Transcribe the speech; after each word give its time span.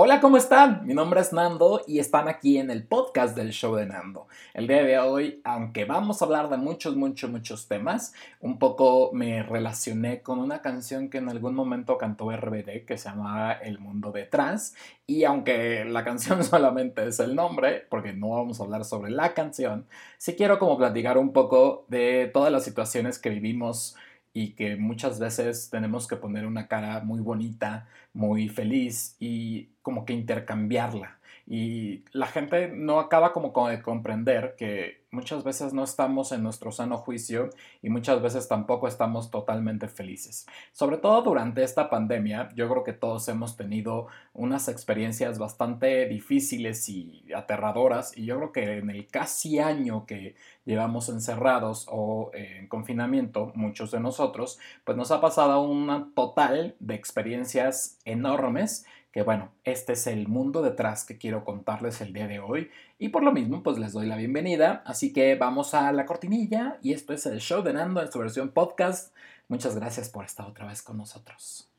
Hola, 0.00 0.20
¿cómo 0.20 0.36
están? 0.36 0.86
Mi 0.86 0.94
nombre 0.94 1.20
es 1.20 1.32
Nando 1.32 1.82
y 1.84 1.98
están 1.98 2.28
aquí 2.28 2.58
en 2.58 2.70
el 2.70 2.84
podcast 2.84 3.34
del 3.36 3.50
show 3.50 3.74
de 3.74 3.84
Nando. 3.84 4.28
El 4.54 4.68
día 4.68 4.84
de 4.84 4.96
hoy, 5.00 5.40
aunque 5.42 5.86
vamos 5.86 6.22
a 6.22 6.24
hablar 6.24 6.48
de 6.50 6.56
muchos, 6.56 6.94
muchos, 6.94 7.28
muchos 7.28 7.66
temas, 7.66 8.14
un 8.38 8.60
poco 8.60 9.10
me 9.12 9.42
relacioné 9.42 10.22
con 10.22 10.38
una 10.38 10.62
canción 10.62 11.10
que 11.10 11.18
en 11.18 11.28
algún 11.28 11.56
momento 11.56 11.98
cantó 11.98 12.30
RBD 12.30 12.84
que 12.86 12.96
se 12.96 13.08
llamaba 13.08 13.54
El 13.54 13.80
Mundo 13.80 14.12
Detrás. 14.12 14.76
Y 15.04 15.24
aunque 15.24 15.84
la 15.84 16.04
canción 16.04 16.44
solamente 16.44 17.04
es 17.08 17.18
el 17.18 17.34
nombre, 17.34 17.84
porque 17.90 18.12
no 18.12 18.28
vamos 18.28 18.60
a 18.60 18.62
hablar 18.62 18.84
sobre 18.84 19.10
la 19.10 19.34
canción, 19.34 19.84
sí 20.16 20.36
quiero 20.36 20.60
como 20.60 20.78
platicar 20.78 21.18
un 21.18 21.32
poco 21.32 21.86
de 21.88 22.30
todas 22.32 22.52
las 22.52 22.62
situaciones 22.62 23.18
que 23.18 23.30
vivimos 23.30 23.96
y 24.38 24.52
que 24.52 24.76
muchas 24.76 25.18
veces 25.18 25.68
tenemos 25.68 26.06
que 26.06 26.14
poner 26.14 26.46
una 26.46 26.68
cara 26.68 27.00
muy 27.00 27.20
bonita, 27.20 27.88
muy 28.12 28.48
feliz 28.48 29.16
y 29.18 29.70
como 29.82 30.04
que 30.04 30.12
intercambiarla. 30.12 31.18
Y 31.44 32.04
la 32.12 32.26
gente 32.26 32.68
no 32.68 33.00
acaba 33.00 33.32
como 33.32 33.68
de 33.68 33.82
comprender 33.82 34.54
que 34.56 35.02
muchas 35.10 35.42
veces 35.42 35.72
no 35.72 35.82
estamos 35.82 36.30
en 36.30 36.42
nuestro 36.42 36.70
sano 36.70 36.98
juicio 36.98 37.50
y 37.82 37.88
muchas 37.88 38.20
veces 38.20 38.46
tampoco 38.46 38.86
estamos 38.86 39.30
totalmente 39.30 39.88
felices. 39.88 40.46
Sobre 40.72 40.98
todo 40.98 41.22
durante 41.22 41.64
esta 41.64 41.88
pandemia, 41.88 42.50
yo 42.54 42.68
creo 42.68 42.84
que 42.84 42.92
todos 42.92 43.26
hemos 43.28 43.56
tenido 43.56 44.08
unas 44.34 44.68
experiencias 44.68 45.38
bastante 45.38 46.06
difíciles 46.06 46.88
y 46.88 47.24
aterradoras 47.34 48.16
y 48.16 48.26
yo 48.26 48.36
creo 48.36 48.52
que 48.52 48.78
en 48.78 48.90
el 48.90 49.08
casi 49.08 49.58
año 49.58 50.04
que 50.06 50.36
llevamos 50.68 51.08
encerrados 51.08 51.86
o 51.90 52.30
en 52.34 52.68
confinamiento, 52.68 53.52
muchos 53.54 53.90
de 53.90 54.00
nosotros, 54.00 54.58
pues 54.84 54.98
nos 54.98 55.10
ha 55.10 55.20
pasado 55.22 55.62
una 55.62 56.10
total 56.14 56.76
de 56.78 56.94
experiencias 56.94 57.98
enormes 58.04 58.84
que 59.10 59.22
bueno, 59.22 59.50
este 59.64 59.94
es 59.94 60.06
el 60.06 60.28
mundo 60.28 60.60
detrás 60.60 61.06
que 61.06 61.16
quiero 61.16 61.42
contarles 61.42 62.02
el 62.02 62.12
día 62.12 62.28
de 62.28 62.40
hoy 62.40 62.70
y 62.98 63.08
por 63.08 63.22
lo 63.22 63.32
mismo 63.32 63.62
pues 63.62 63.78
les 63.78 63.94
doy 63.94 64.06
la 64.06 64.16
bienvenida, 64.16 64.82
así 64.84 65.14
que 65.14 65.34
vamos 65.36 65.72
a 65.72 65.90
la 65.92 66.04
cortinilla 66.04 66.78
y 66.82 66.92
esto 66.92 67.14
es 67.14 67.24
el 67.24 67.40
show 67.40 67.62
de 67.62 67.72
Nando 67.72 68.02
en 68.02 68.12
su 68.12 68.18
versión 68.18 68.50
podcast. 68.50 69.14
Muchas 69.48 69.74
gracias 69.74 70.10
por 70.10 70.26
estar 70.26 70.46
otra 70.46 70.66
vez 70.66 70.82
con 70.82 70.98
nosotros. 70.98 71.70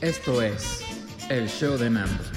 Esto 0.00 0.42
es 0.42 0.84
el 1.28 1.48
show 1.48 1.76
de 1.76 1.90
Nando. 1.90 2.35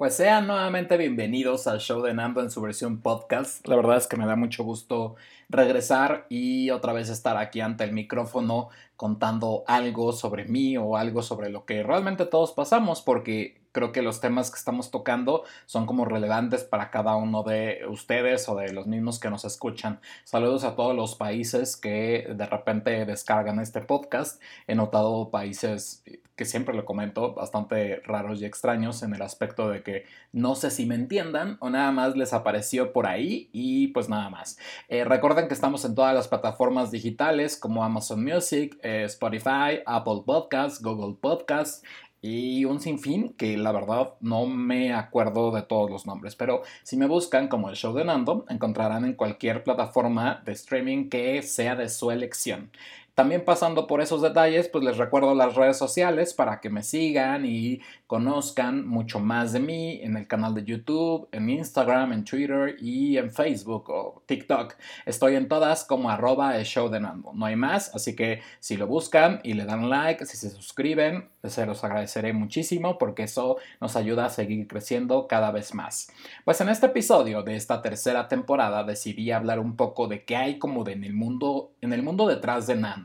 Pues 0.00 0.14
sean 0.14 0.46
nuevamente 0.46 0.96
bienvenidos 0.96 1.66
al 1.66 1.78
show 1.78 2.00
de 2.00 2.14
Nando 2.14 2.40
en 2.40 2.50
su 2.50 2.62
versión 2.62 3.02
podcast. 3.02 3.68
La 3.68 3.76
verdad 3.76 3.98
es 3.98 4.06
que 4.06 4.16
me 4.16 4.24
da 4.24 4.34
mucho 4.34 4.64
gusto 4.64 5.16
regresar 5.50 6.24
y 6.30 6.70
otra 6.70 6.94
vez 6.94 7.10
estar 7.10 7.36
aquí 7.36 7.60
ante 7.60 7.84
el 7.84 7.92
micrófono 7.92 8.70
contando 8.96 9.62
algo 9.66 10.14
sobre 10.14 10.46
mí 10.46 10.78
o 10.78 10.96
algo 10.96 11.20
sobre 11.20 11.50
lo 11.50 11.66
que 11.66 11.82
realmente 11.82 12.24
todos 12.24 12.52
pasamos, 12.52 13.02
porque 13.02 13.59
creo 13.72 13.92
que 13.92 14.02
los 14.02 14.20
temas 14.20 14.50
que 14.50 14.58
estamos 14.58 14.90
tocando 14.90 15.44
son 15.66 15.86
como 15.86 16.04
relevantes 16.04 16.64
para 16.64 16.90
cada 16.90 17.16
uno 17.16 17.42
de 17.42 17.82
ustedes 17.88 18.48
o 18.48 18.56
de 18.56 18.72
los 18.72 18.86
mismos 18.86 19.18
que 19.18 19.30
nos 19.30 19.44
escuchan. 19.44 20.00
Saludos 20.24 20.64
a 20.64 20.76
todos 20.76 20.94
los 20.94 21.14
países 21.14 21.76
que 21.76 22.26
de 22.34 22.46
repente 22.46 23.04
descargan 23.04 23.60
este 23.60 23.80
podcast. 23.80 24.40
He 24.66 24.74
notado 24.74 25.30
países 25.30 26.02
que 26.40 26.46
siempre 26.46 26.74
lo 26.74 26.86
comento, 26.86 27.34
bastante 27.34 28.00
raros 28.06 28.40
y 28.40 28.46
extraños 28.46 29.02
en 29.02 29.14
el 29.14 29.20
aspecto 29.20 29.68
de 29.68 29.82
que 29.82 30.06
no 30.32 30.54
sé 30.54 30.70
si 30.70 30.86
me 30.86 30.94
entiendan 30.94 31.58
o 31.60 31.68
nada 31.68 31.92
más 31.92 32.16
les 32.16 32.32
apareció 32.32 32.94
por 32.94 33.06
ahí 33.06 33.50
y 33.52 33.88
pues 33.88 34.08
nada 34.08 34.30
más. 34.30 34.58
Eh, 34.88 35.04
recuerden 35.04 35.48
que 35.48 35.54
estamos 35.54 35.84
en 35.84 35.94
todas 35.94 36.14
las 36.14 36.28
plataformas 36.28 36.90
digitales 36.90 37.58
como 37.58 37.84
Amazon 37.84 38.24
Music, 38.24 38.78
eh, 38.82 39.02
Spotify, 39.04 39.82
Apple 39.84 40.22
Podcasts, 40.24 40.80
Google 40.80 41.14
Podcasts, 41.20 41.82
y 42.22 42.64
un 42.64 42.80
sinfín 42.80 43.34
que 43.34 43.56
la 43.56 43.72
verdad 43.72 44.14
no 44.20 44.46
me 44.46 44.92
acuerdo 44.92 45.50
de 45.50 45.62
todos 45.62 45.90
los 45.90 46.06
nombres, 46.06 46.36
pero 46.36 46.62
si 46.82 46.96
me 46.96 47.06
buscan 47.06 47.48
como 47.48 47.70
el 47.70 47.76
show 47.76 47.94
de 47.94 48.04
Nando, 48.04 48.44
encontrarán 48.48 49.04
en 49.04 49.14
cualquier 49.14 49.64
plataforma 49.64 50.42
de 50.44 50.52
streaming 50.52 51.08
que 51.08 51.42
sea 51.42 51.76
de 51.76 51.88
su 51.88 52.10
elección. 52.10 52.70
También 53.14 53.44
pasando 53.44 53.86
por 53.86 54.00
esos 54.00 54.22
detalles, 54.22 54.68
pues 54.68 54.84
les 54.84 54.96
recuerdo 54.96 55.34
las 55.34 55.54
redes 55.54 55.76
sociales 55.76 56.34
para 56.34 56.60
que 56.60 56.70
me 56.70 56.82
sigan 56.82 57.44
y 57.44 57.80
conozcan 58.06 58.86
mucho 58.86 59.20
más 59.20 59.52
de 59.52 59.60
mí 59.60 60.00
en 60.02 60.16
el 60.16 60.26
canal 60.26 60.54
de 60.54 60.64
YouTube, 60.64 61.28
en 61.32 61.50
Instagram, 61.50 62.12
en 62.12 62.24
Twitter 62.24 62.76
y 62.80 63.16
en 63.16 63.30
Facebook 63.30 63.90
o 63.90 64.22
TikTok. 64.26 64.74
Estoy 65.06 65.36
en 65.36 65.48
todas 65.48 65.84
como 65.84 66.10
arroba 66.10 66.56
el 66.56 66.64
show 66.64 66.88
de 66.88 67.00
Nando. 67.00 67.32
No 67.34 67.46
hay 67.46 67.56
más, 67.56 67.94
así 67.94 68.14
que 68.14 68.42
si 68.60 68.76
lo 68.76 68.86
buscan 68.86 69.40
y 69.42 69.54
le 69.54 69.64
dan 69.64 69.88
like, 69.88 70.24
si 70.26 70.36
se 70.36 70.50
suscriben, 70.50 71.28
se 71.44 71.66
los 71.66 71.82
agradeceré 71.82 72.32
muchísimo 72.32 72.98
porque 72.98 73.24
eso 73.24 73.56
nos 73.80 73.96
ayuda 73.96 74.26
a 74.26 74.30
seguir 74.30 74.66
creciendo 74.66 75.26
cada 75.26 75.50
vez 75.50 75.74
más. 75.74 76.12
Pues 76.44 76.60
en 76.60 76.68
este 76.68 76.86
episodio 76.86 77.42
de 77.42 77.56
esta 77.56 77.82
tercera 77.82 78.28
temporada 78.28 78.84
decidí 78.84 79.30
hablar 79.30 79.58
un 79.58 79.76
poco 79.76 80.06
de 80.06 80.24
qué 80.24 80.36
hay 80.36 80.58
como 80.58 80.84
de 80.84 80.90
en 81.00 81.04
el 81.04 81.14
mundo, 81.14 81.72
en 81.80 81.92
el 81.92 82.02
mundo 82.02 82.26
detrás 82.26 82.66
de 82.66 82.76
Nando. 82.76 82.99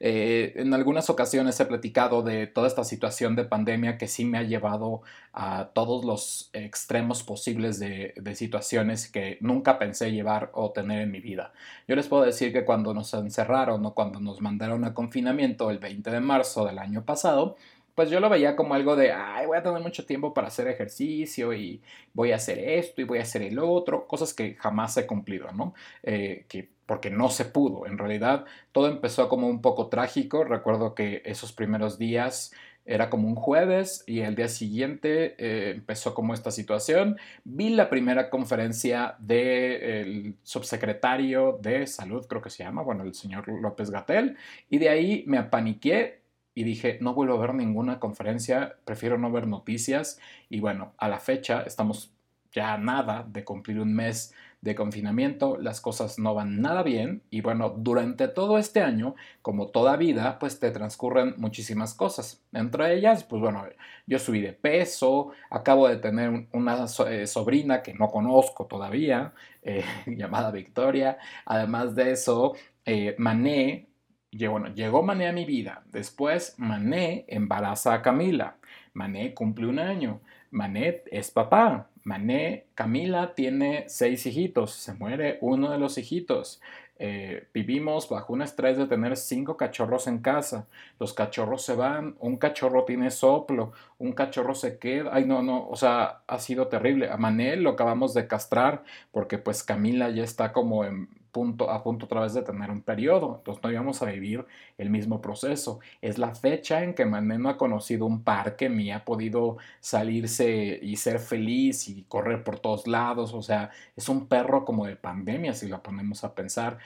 Eh, 0.00 0.52
en 0.56 0.74
algunas 0.74 1.10
ocasiones 1.10 1.58
he 1.60 1.66
platicado 1.66 2.22
de 2.22 2.46
toda 2.46 2.66
esta 2.66 2.84
situación 2.84 3.36
de 3.36 3.44
pandemia 3.44 3.98
que 3.98 4.08
sí 4.08 4.24
me 4.24 4.38
ha 4.38 4.42
llevado 4.42 5.02
a 5.32 5.70
todos 5.74 6.04
los 6.04 6.50
extremos 6.52 7.22
posibles 7.22 7.78
de, 7.78 8.14
situaciones 8.34 9.10
que 9.10 9.38
nunca 9.40 9.78
pensé 9.78 10.10
llevar 10.10 10.50
o 10.54 10.72
tener 10.72 11.02
en 11.02 11.10
mi 11.10 11.20
vida. 11.20 11.52
Yo 11.86 11.96
les 11.96 12.08
puedo 12.08 12.24
decir 12.24 12.52
que 12.52 12.64
cuando 12.64 12.94
nos 12.94 13.12
encerraron 13.14 13.84
o 13.84 13.94
cuando 13.94 14.20
nos 14.20 14.40
mandaron 14.40 14.84
a 14.84 14.94
confinamiento 14.94 15.70
el 15.70 15.78
20 15.78 16.10
de 16.10 16.20
marzo 16.20 16.64
del 16.64 16.78
año 16.78 17.04
pasado, 17.04 17.56
pues 17.94 18.10
yo 18.10 18.20
lo 18.20 18.28
veía 18.30 18.56
como 18.56 18.74
algo 18.74 18.96
de, 18.96 19.12
ay, 19.12 19.46
voy 19.46 19.58
a 19.58 19.62
tener 19.62 19.80
mucho 19.82 20.06
tiempo 20.06 20.32
para 20.32 20.48
hacer 20.48 20.66
ejercicio 20.68 21.52
y 21.52 21.82
voy 22.14 22.32
a 22.32 22.36
hacer 22.36 22.58
esto 22.58 23.00
y 23.02 23.04
voy 23.04 23.18
a 23.18 23.22
hacer 23.22 23.42
el 23.42 23.58
otro, 23.58 24.06
cosas 24.06 24.32
que 24.32 24.54
jamás 24.54 24.96
he 24.96 25.06
cumplido, 25.06 25.52
¿no? 25.52 25.74
Eh, 26.02 26.46
que 26.48 26.70
porque 26.92 27.08
no 27.08 27.30
se 27.30 27.46
pudo. 27.46 27.86
En 27.86 27.96
realidad 27.96 28.44
todo 28.70 28.86
empezó 28.86 29.30
como 29.30 29.48
un 29.48 29.62
poco 29.62 29.88
trágico. 29.88 30.44
Recuerdo 30.44 30.94
que 30.94 31.22
esos 31.24 31.50
primeros 31.50 31.96
días 31.96 32.52
era 32.84 33.08
como 33.08 33.28
un 33.28 33.34
jueves 33.34 34.04
y 34.06 34.20
el 34.20 34.34
día 34.34 34.48
siguiente 34.48 35.34
eh, 35.38 35.70
empezó 35.70 36.12
como 36.12 36.34
esta 36.34 36.50
situación. 36.50 37.16
Vi 37.44 37.70
la 37.70 37.88
primera 37.88 38.28
conferencia 38.28 39.16
del 39.20 40.36
subsecretario 40.42 41.58
de 41.62 41.86
salud, 41.86 42.26
creo 42.28 42.42
que 42.42 42.50
se 42.50 42.62
llama, 42.62 42.82
bueno, 42.82 43.04
el 43.04 43.14
señor 43.14 43.48
López 43.48 43.90
Gatel, 43.90 44.36
y 44.68 44.76
de 44.76 44.90
ahí 44.90 45.24
me 45.26 45.38
apaniqué 45.38 46.20
y 46.54 46.62
dije, 46.62 46.98
no 47.00 47.14
vuelvo 47.14 47.38
a 47.38 47.40
ver 47.40 47.54
ninguna 47.54 48.00
conferencia, 48.00 48.76
prefiero 48.84 49.16
no 49.16 49.32
ver 49.32 49.46
noticias 49.46 50.20
y 50.50 50.60
bueno, 50.60 50.92
a 50.98 51.08
la 51.08 51.20
fecha 51.20 51.62
estamos 51.62 52.12
ya 52.52 52.76
nada 52.76 53.24
de 53.26 53.44
cumplir 53.44 53.80
un 53.80 53.94
mes 53.94 54.34
de 54.62 54.76
confinamiento, 54.76 55.58
las 55.58 55.80
cosas 55.80 56.20
no 56.20 56.34
van 56.34 56.62
nada 56.62 56.84
bien 56.84 57.22
y 57.30 57.40
bueno, 57.40 57.74
durante 57.76 58.28
todo 58.28 58.58
este 58.58 58.80
año, 58.80 59.16
como 59.42 59.68
toda 59.68 59.96
vida, 59.96 60.38
pues 60.38 60.60
te 60.60 60.70
transcurren 60.70 61.34
muchísimas 61.36 61.94
cosas. 61.94 62.44
Entre 62.52 62.94
ellas, 62.94 63.24
pues 63.24 63.42
bueno, 63.42 63.66
yo 64.06 64.20
subí 64.20 64.40
de 64.40 64.52
peso, 64.52 65.32
acabo 65.50 65.88
de 65.88 65.96
tener 65.96 66.46
una 66.52 66.86
eh, 67.08 67.26
sobrina 67.26 67.82
que 67.82 67.92
no 67.94 68.08
conozco 68.08 68.66
todavía, 68.66 69.34
eh, 69.62 69.84
llamada 70.06 70.52
Victoria. 70.52 71.18
Además 71.44 71.96
de 71.96 72.12
eso, 72.12 72.54
eh, 72.84 73.16
Mané, 73.18 73.88
llegó 74.30 75.02
Mané 75.02 75.26
a 75.26 75.32
mi 75.32 75.44
vida. 75.44 75.82
Después, 75.86 76.54
Mané 76.58 77.24
embaraza 77.26 77.94
a 77.94 78.02
Camila. 78.02 78.58
Mané 78.94 79.34
cumple 79.34 79.66
un 79.66 79.80
año. 79.80 80.20
Mané 80.52 81.02
es 81.10 81.32
papá. 81.32 81.88
Mané, 82.04 82.66
Camila 82.74 83.34
tiene 83.34 83.84
seis 83.88 84.26
hijitos, 84.26 84.72
se 84.72 84.94
muere 84.94 85.38
uno 85.40 85.70
de 85.70 85.78
los 85.78 85.98
hijitos. 85.98 86.60
Eh, 86.98 87.48
vivimos 87.52 88.08
bajo 88.08 88.32
un 88.32 88.42
estrés 88.42 88.76
de 88.76 88.86
tener 88.86 89.16
cinco 89.16 89.56
cachorros 89.56 90.06
en 90.06 90.18
casa. 90.18 90.68
Los 91.00 91.14
cachorros 91.14 91.64
se 91.64 91.74
van, 91.74 92.14
un 92.20 92.36
cachorro 92.36 92.84
tiene 92.84 93.10
soplo, 93.10 93.72
un 93.98 94.12
cachorro 94.12 94.54
se 94.54 94.78
queda. 94.78 95.10
Ay, 95.12 95.24
no, 95.24 95.42
no, 95.42 95.68
o 95.68 95.76
sea, 95.76 96.22
ha 96.26 96.38
sido 96.38 96.68
terrible. 96.68 97.10
A 97.10 97.16
Mané 97.16 97.56
lo 97.56 97.70
acabamos 97.70 98.14
de 98.14 98.28
castrar 98.28 98.84
porque 99.10 99.38
pues 99.38 99.64
Camila 99.64 100.10
ya 100.10 100.22
está 100.22 100.52
como 100.52 100.84
en 100.84 101.08
punto, 101.32 101.70
a 101.70 101.82
punto 101.82 102.06
otra 102.06 102.20
vez 102.20 102.34
de 102.34 102.42
tener 102.42 102.70
un 102.70 102.82
periodo. 102.82 103.36
Entonces 103.38 103.62
no 103.64 103.72
íbamos 103.72 104.02
a 104.02 104.06
vivir 104.06 104.46
el 104.78 104.90
mismo 104.90 105.20
proceso. 105.20 105.80
Es 106.00 106.18
la 106.18 106.34
fecha 106.34 106.84
en 106.84 106.94
que 106.94 107.06
Mané 107.06 107.38
no 107.38 107.48
ha 107.48 107.56
conocido 107.56 108.06
un 108.06 108.22
parque 108.22 108.68
ni 108.68 108.92
ha 108.92 109.04
podido 109.04 109.56
salirse 109.80 110.78
y 110.82 110.96
ser 110.96 111.18
feliz 111.18 111.88
y 111.88 112.04
correr 112.04 112.44
por 112.44 112.60
todos 112.60 112.86
lados. 112.86 113.34
O 113.34 113.42
sea, 113.42 113.70
es 113.96 114.08
un 114.08 114.28
perro 114.28 114.64
como 114.64 114.86
de 114.86 114.96
pandemia 114.96 115.54
si 115.54 115.68
lo 115.68 115.82
ponemos 115.82 116.22
a 116.24 116.34
pensar. 116.34 116.78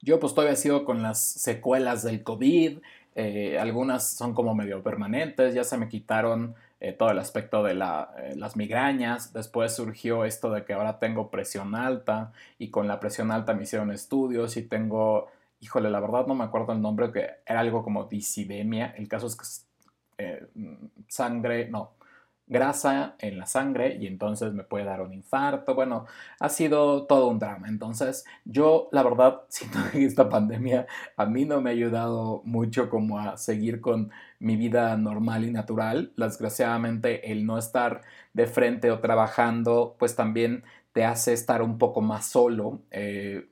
Yo 0.00 0.18
pues 0.20 0.34
todavía 0.34 0.56
sigo 0.56 0.84
con 0.84 1.02
las 1.02 1.22
secuelas 1.22 2.02
del 2.02 2.22
COVID. 2.22 2.78
Eh, 3.14 3.58
algunas 3.58 4.10
son 4.12 4.32
como 4.32 4.54
medio 4.54 4.82
permanentes, 4.82 5.52
ya 5.54 5.64
se 5.64 5.76
me 5.76 5.88
quitaron 5.88 6.54
eh, 6.80 6.92
todo 6.92 7.10
el 7.10 7.18
aspecto 7.18 7.62
de 7.62 7.72
eh, 7.72 8.36
las 8.36 8.56
migrañas. 8.56 9.32
Después 9.32 9.74
surgió 9.74 10.24
esto 10.24 10.50
de 10.50 10.64
que 10.64 10.74
ahora 10.74 10.98
tengo 10.98 11.30
presión 11.30 11.74
alta 11.74 12.32
y 12.58 12.70
con 12.70 12.86
la 12.86 13.00
presión 13.00 13.32
alta 13.32 13.54
me 13.54 13.64
hicieron 13.64 13.90
estudios 13.90 14.56
y 14.56 14.62
tengo, 14.62 15.28
híjole, 15.60 15.90
la 15.90 16.00
verdad 16.00 16.26
no 16.26 16.34
me 16.34 16.44
acuerdo 16.44 16.72
el 16.72 16.80
nombre, 16.80 17.10
que 17.10 17.28
era 17.46 17.60
algo 17.60 17.82
como 17.82 18.04
disidemia. 18.04 18.94
El 18.96 19.08
caso 19.08 19.26
es 19.26 19.36
que 19.36 20.24
eh, 20.24 20.46
sangre, 21.08 21.68
no, 21.68 21.92
grasa 22.48 23.14
en 23.18 23.38
la 23.38 23.46
sangre 23.46 23.96
y 24.00 24.06
entonces 24.06 24.52
me 24.52 24.64
puede 24.64 24.84
dar 24.84 25.02
un 25.02 25.12
infarto. 25.12 25.74
Bueno, 25.74 26.06
ha 26.40 26.48
sido 26.48 27.06
todo 27.06 27.28
un 27.28 27.38
drama. 27.38 27.68
Entonces, 27.68 28.24
yo 28.44 28.88
la 28.92 29.02
verdad 29.02 29.42
siento 29.48 29.78
que 29.92 30.04
esta 30.04 30.28
pandemia 30.28 30.86
a 31.16 31.26
mí 31.26 31.44
no 31.44 31.60
me 31.60 31.70
ha 31.70 31.72
ayudado 31.72 32.42
mucho 32.44 32.88
como 32.90 33.18
a 33.18 33.36
seguir 33.36 33.80
con 33.80 34.10
mi 34.38 34.56
vida 34.56 34.96
normal 34.96 35.44
y 35.44 35.50
natural. 35.50 36.12
Desgraciadamente, 36.16 37.30
el 37.30 37.46
no 37.46 37.58
estar 37.58 38.02
de 38.32 38.46
frente 38.46 38.90
o 38.90 39.00
trabajando, 39.00 39.96
pues 39.98 40.16
también 40.16 40.64
te 40.92 41.04
hace 41.04 41.32
estar 41.32 41.62
un 41.62 41.78
poco 41.78 42.00
más 42.00 42.26
solo. 42.26 42.80
Eh, 42.90 43.46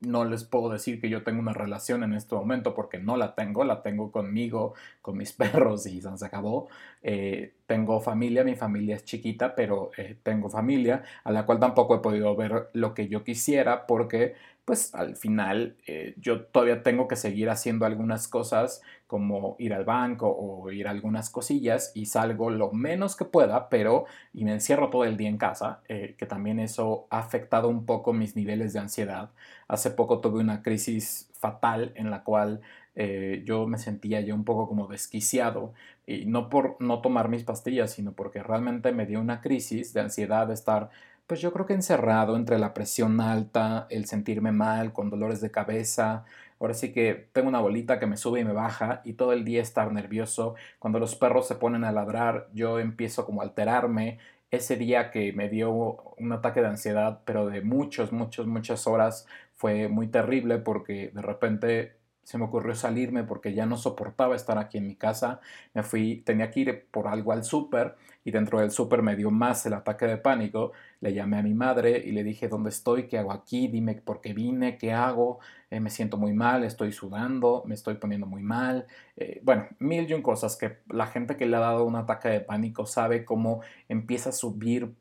no 0.00 0.24
les 0.24 0.44
puedo 0.44 0.70
decir 0.70 1.00
que 1.00 1.08
yo 1.08 1.22
tengo 1.22 1.40
una 1.40 1.52
relación 1.52 2.02
en 2.02 2.12
este 2.12 2.34
momento 2.34 2.74
porque 2.74 2.98
no 2.98 3.16
la 3.16 3.34
tengo, 3.34 3.64
la 3.64 3.82
tengo 3.82 4.10
conmigo, 4.10 4.74
con 5.00 5.16
mis 5.16 5.32
perros 5.32 5.86
y 5.86 6.00
se 6.00 6.26
acabó. 6.26 6.68
Eh, 7.02 7.54
tengo 7.66 8.00
familia, 8.00 8.44
mi 8.44 8.54
familia 8.54 8.96
es 8.96 9.04
chiquita, 9.04 9.54
pero 9.54 9.90
eh, 9.96 10.16
tengo 10.22 10.48
familia 10.48 11.02
a 11.24 11.32
la 11.32 11.46
cual 11.46 11.58
tampoco 11.60 11.96
he 11.96 12.00
podido 12.00 12.34
ver 12.36 12.68
lo 12.72 12.94
que 12.94 13.08
yo 13.08 13.24
quisiera 13.24 13.86
porque 13.86 14.34
pues 14.64 14.94
al 14.94 15.16
final 15.16 15.76
eh, 15.86 16.14
yo 16.18 16.42
todavía 16.42 16.82
tengo 16.82 17.08
que 17.08 17.16
seguir 17.16 17.50
haciendo 17.50 17.84
algunas 17.84 18.28
cosas 18.28 18.82
como 19.12 19.56
ir 19.58 19.74
al 19.74 19.84
banco 19.84 20.26
o 20.26 20.72
ir 20.72 20.88
a 20.88 20.90
algunas 20.90 21.28
cosillas 21.28 21.92
y 21.94 22.06
salgo 22.06 22.48
lo 22.48 22.72
menos 22.72 23.14
que 23.14 23.26
pueda, 23.26 23.68
pero 23.68 24.06
y 24.32 24.46
me 24.46 24.54
encierro 24.54 24.88
todo 24.88 25.04
el 25.04 25.18
día 25.18 25.28
en 25.28 25.36
casa, 25.36 25.82
eh, 25.86 26.14
que 26.16 26.24
también 26.24 26.58
eso 26.58 27.06
ha 27.10 27.18
afectado 27.18 27.68
un 27.68 27.84
poco 27.84 28.14
mis 28.14 28.36
niveles 28.36 28.72
de 28.72 28.78
ansiedad. 28.78 29.28
Hace 29.68 29.90
poco 29.90 30.20
tuve 30.20 30.40
una 30.40 30.62
crisis 30.62 31.28
fatal 31.34 31.92
en 31.94 32.10
la 32.10 32.24
cual 32.24 32.62
eh, 32.94 33.42
yo 33.44 33.66
me 33.66 33.76
sentía 33.76 34.22
yo 34.22 34.34
un 34.34 34.44
poco 34.44 34.66
como 34.66 34.86
desquiciado 34.86 35.74
y 36.06 36.24
no 36.24 36.48
por 36.48 36.76
no 36.80 37.02
tomar 37.02 37.28
mis 37.28 37.44
pastillas, 37.44 37.92
sino 37.92 38.12
porque 38.12 38.42
realmente 38.42 38.92
me 38.92 39.04
dio 39.04 39.20
una 39.20 39.42
crisis 39.42 39.92
de 39.92 40.00
ansiedad 40.00 40.46
de 40.46 40.54
estar 40.54 40.88
pues 41.26 41.40
yo 41.40 41.52
creo 41.52 41.66
que 41.66 41.72
encerrado 41.74 42.36
entre 42.36 42.58
la 42.58 42.74
presión 42.74 43.20
alta, 43.20 43.86
el 43.90 44.06
sentirme 44.06 44.52
mal, 44.52 44.92
con 44.92 45.08
dolores 45.08 45.40
de 45.40 45.50
cabeza. 45.50 46.24
Ahora 46.62 46.74
sí 46.74 46.92
que 46.92 47.28
tengo 47.32 47.48
una 47.48 47.60
bolita 47.60 47.98
que 47.98 48.06
me 48.06 48.16
sube 48.16 48.38
y 48.38 48.44
me 48.44 48.52
baja 48.52 49.00
y 49.04 49.14
todo 49.14 49.32
el 49.32 49.44
día 49.44 49.60
estar 49.60 49.90
nervioso. 49.92 50.54
Cuando 50.78 51.00
los 51.00 51.16
perros 51.16 51.48
se 51.48 51.56
ponen 51.56 51.82
a 51.82 51.90
ladrar, 51.90 52.48
yo 52.54 52.78
empiezo 52.78 53.26
como 53.26 53.40
a 53.42 53.44
alterarme. 53.44 54.18
Ese 54.52 54.76
día 54.76 55.10
que 55.10 55.32
me 55.32 55.48
dio 55.48 55.72
un 55.72 56.30
ataque 56.32 56.60
de 56.60 56.68
ansiedad, 56.68 57.22
pero 57.24 57.46
de 57.46 57.62
muchos, 57.62 58.12
muchos, 58.12 58.46
muchas 58.46 58.86
horas, 58.86 59.26
fue 59.54 59.88
muy 59.88 60.06
terrible 60.06 60.58
porque 60.58 61.10
de 61.12 61.22
repente 61.22 61.96
se 62.22 62.38
me 62.38 62.44
ocurrió 62.44 62.74
salirme 62.76 63.24
porque 63.24 63.52
ya 63.54 63.66
no 63.66 63.76
soportaba 63.76 64.36
estar 64.36 64.56
aquí 64.58 64.78
en 64.78 64.86
mi 64.86 64.94
casa. 64.94 65.40
Me 65.74 65.82
fui, 65.82 66.22
tenía 66.24 66.50
que 66.52 66.60
ir 66.60 66.86
por 66.92 67.08
algo 67.08 67.32
al 67.32 67.42
súper 67.42 67.96
y 68.24 68.30
dentro 68.30 68.60
del 68.60 68.70
súper 68.70 69.02
me 69.02 69.16
dio 69.16 69.30
más 69.32 69.66
el 69.66 69.74
ataque 69.74 70.06
de 70.06 70.16
pánico. 70.16 70.72
Le 71.00 71.12
llamé 71.12 71.38
a 71.38 71.42
mi 71.42 71.54
madre 71.54 72.00
y 72.04 72.12
le 72.12 72.22
dije, 72.22 72.48
¿dónde 72.48 72.70
estoy? 72.70 73.08
¿Qué 73.08 73.18
hago 73.18 73.32
aquí? 73.32 73.66
Dime 73.68 73.96
por 73.96 74.20
qué 74.20 74.32
vine, 74.32 74.78
qué 74.78 74.92
hago. 74.92 75.40
Eh, 75.72 75.80
me 75.80 75.88
siento 75.88 76.18
muy 76.18 76.34
mal, 76.34 76.64
estoy 76.64 76.92
sudando, 76.92 77.62
me 77.66 77.74
estoy 77.74 77.94
poniendo 77.94 78.26
muy 78.26 78.42
mal. 78.42 78.86
Eh, 79.16 79.40
bueno, 79.42 79.68
mil 79.78 80.08
y 80.08 80.12
un 80.12 80.20
cosas 80.20 80.56
que 80.56 80.80
la 80.90 81.06
gente 81.06 81.38
que 81.38 81.46
le 81.46 81.56
ha 81.56 81.60
dado 81.60 81.86
un 81.86 81.96
ataque 81.96 82.28
de 82.28 82.40
pánico 82.40 82.84
sabe 82.84 83.24
cómo 83.24 83.62
empieza 83.88 84.28
a 84.28 84.32
subir 84.32 84.92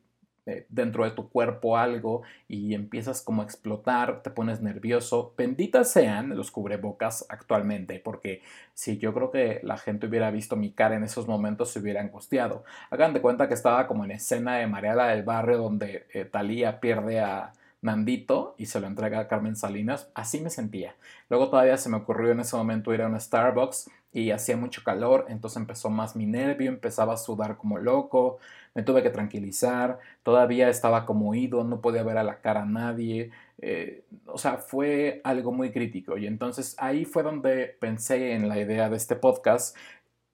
eh, 0.45 0.65
dentro 0.69 1.03
de 1.03 1.11
tu 1.11 1.29
cuerpo 1.29 1.75
algo 1.77 2.21
y 2.47 2.73
empiezas 2.73 3.21
como 3.21 3.41
a 3.41 3.45
explotar, 3.45 4.23
te 4.23 4.29
pones 4.29 4.61
nervioso. 4.61 5.33
Benditas 5.37 5.91
sean 5.91 6.37
los 6.37 6.51
cubrebocas 6.51 7.25
actualmente, 7.27 7.99
porque 7.99 8.41
si 8.73 8.97
yo 8.97 9.13
creo 9.13 9.29
que 9.29 9.59
la 9.63 9.77
gente 9.77 10.07
hubiera 10.07 10.31
visto 10.31 10.55
mi 10.55 10.71
cara 10.71 10.95
en 10.95 11.03
esos 11.03 11.27
momentos, 11.27 11.71
se 11.71 11.79
hubiera 11.79 11.99
angustiado. 11.99 12.63
Hagan 12.91 13.13
de 13.13 13.19
cuenta 13.21 13.49
que 13.49 13.55
estaba 13.55 13.87
como 13.87 14.05
en 14.05 14.11
escena 14.11 14.55
de 14.55 14.67
Mariala 14.67 15.07
del 15.09 15.23
Barrio, 15.23 15.57
donde 15.57 16.05
Talía 16.31 16.79
pierde 16.79 17.19
a 17.19 17.51
Nandito 17.81 18.55
y 18.57 18.67
se 18.67 18.79
lo 18.79 18.87
entrega 18.87 19.19
a 19.19 19.27
Carmen 19.27 19.55
Salinas. 19.55 20.09
Así 20.13 20.39
me 20.39 20.49
sentía. 20.49 20.95
Luego 21.29 21.49
todavía 21.49 21.77
se 21.77 21.89
me 21.89 21.97
ocurrió 21.97 22.31
en 22.31 22.39
ese 22.41 22.55
momento 22.55 22.93
ir 22.93 23.01
a 23.01 23.07
un 23.07 23.19
Starbucks 23.19 23.89
y 24.13 24.31
hacía 24.31 24.57
mucho 24.57 24.83
calor, 24.83 25.25
entonces 25.29 25.57
empezó 25.57 25.89
más 25.89 26.15
mi 26.15 26.25
nervio, 26.25 26.69
empezaba 26.69 27.13
a 27.13 27.17
sudar 27.17 27.57
como 27.57 27.77
loco, 27.77 28.39
me 28.75 28.83
tuve 28.83 29.03
que 29.03 29.09
tranquilizar, 29.09 29.99
todavía 30.23 30.69
estaba 30.69 31.05
como 31.05 31.33
ido, 31.33 31.63
no 31.63 31.81
podía 31.81 32.03
ver 32.03 32.17
a 32.17 32.23
la 32.23 32.41
cara 32.41 32.63
a 32.63 32.65
nadie, 32.65 33.31
eh, 33.59 34.03
o 34.25 34.37
sea, 34.37 34.57
fue 34.57 35.21
algo 35.23 35.51
muy 35.51 35.71
crítico 35.71 36.17
y 36.17 36.27
entonces 36.27 36.75
ahí 36.77 37.05
fue 37.05 37.23
donde 37.23 37.67
pensé 37.79 38.33
en 38.33 38.49
la 38.49 38.59
idea 38.59 38.89
de 38.89 38.97
este 38.97 39.15
podcast, 39.15 39.77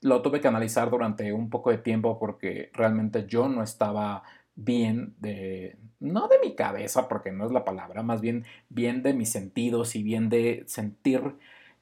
lo 0.01 0.21
tuve 0.21 0.41
que 0.41 0.47
analizar 0.47 0.89
durante 0.89 1.33
un 1.33 1.50
poco 1.50 1.71
de 1.71 1.77
tiempo 1.79 2.19
porque 2.19 2.71
realmente 2.73 3.25
yo 3.27 3.47
no 3.50 3.63
estaba 3.63 4.23
bien 4.57 5.15
de, 5.19 5.77
no 6.01 6.27
de 6.27 6.39
mi 6.39 6.56
cabeza, 6.56 7.07
porque 7.07 7.31
no 7.31 7.45
es 7.45 7.51
la 7.54 7.63
palabra, 7.63 8.04
más 8.04 8.19
bien 8.19 8.45
bien 8.68 9.04
de 9.04 9.13
mis 9.13 9.31
sentidos 9.31 9.95
y 9.95 10.04
bien 10.04 10.27
de 10.30 10.63
sentir 10.68 11.21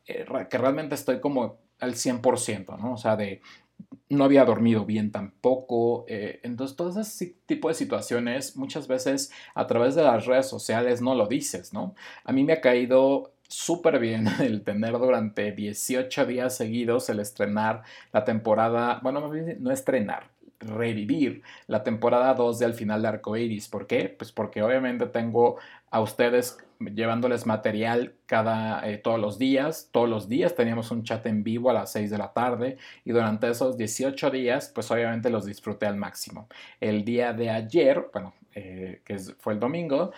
eh, 0.06 0.26
que 0.50 0.58
realmente 0.60 0.94
estoy 0.94 1.20
como 1.20 1.58
al 1.80 1.96
100%, 1.96 2.78
¿no? 2.78 2.94
O 2.94 2.98
sea, 2.98 3.16
de 3.16 3.42
no 4.10 4.24
había 4.24 4.46
dormido 4.46 4.86
bien 4.86 5.12
tampoco. 5.12 6.06
Eh, 6.08 6.40
entonces, 6.44 6.78
todo 6.78 7.00
ese 7.00 7.36
tipo 7.46 7.70
de 7.70 7.74
situaciones, 7.74 8.56
muchas 8.56 8.88
veces 8.88 9.32
a 9.56 9.68
través 9.68 9.96
de 9.96 10.04
las 10.04 10.26
redes 10.26 10.48
sociales 10.48 11.02
no 11.02 11.16
lo 11.16 11.28
dices, 11.28 11.74
¿no? 11.74 11.96
A 12.24 12.32
mí 12.32 12.44
me 12.44 12.54
ha 12.54 12.62
caído 12.62 13.34
súper 13.48 14.00
bien 14.00 14.28
el 14.42 14.64
tener 14.64 14.94
durante 14.94 15.52
18 15.52 16.26
días 16.26 16.56
seguidos 16.56 17.10
el 17.10 17.20
estrenar 17.20 17.84
la 18.12 18.24
temporada, 18.26 19.00
bueno, 19.04 19.32
no 19.60 19.72
estrenar, 19.72 20.30
revivir 20.66 21.42
la 21.68 21.84
temporada 21.84 22.34
2 22.34 22.60
de 22.60 22.66
Al 22.66 22.74
final 22.74 23.02
de 23.02 23.08
Arcoiris. 23.08 23.68
¿Por 23.68 23.88
qué? 23.88 24.10
Pues 24.10 24.32
porque 24.32 24.62
obviamente 24.64 25.06
tengo 25.08 25.58
a 25.92 26.02
ustedes 26.02 26.58
llevándoles 26.80 27.46
material 27.46 28.16
cada, 28.26 28.88
eh, 28.90 28.98
todos 28.98 29.20
los 29.20 29.38
días. 29.38 29.90
Todos 29.92 30.10
los 30.10 30.28
días 30.28 30.56
teníamos 30.56 30.92
un 30.92 31.04
chat 31.04 31.26
en 31.26 31.44
vivo 31.44 31.70
a 31.70 31.74
las 31.74 31.92
6 31.92 32.10
de 32.12 32.18
la 32.18 32.34
tarde 32.34 32.78
y 33.04 33.12
durante 33.12 33.50
esos 33.50 33.78
18 33.78 34.30
días, 34.32 34.72
pues 34.74 34.92
obviamente 34.92 35.30
los 35.30 35.46
disfruté 35.46 35.86
al 35.86 35.96
máximo. 35.96 36.48
El 36.80 37.06
día 37.06 37.34
de 37.34 37.50
ayer, 37.50 38.10
bueno, 38.12 38.34
eh, 38.58 39.02
que 39.04 39.18
fue 39.18 39.54
el 39.54 39.60
domingo, 39.60 40.12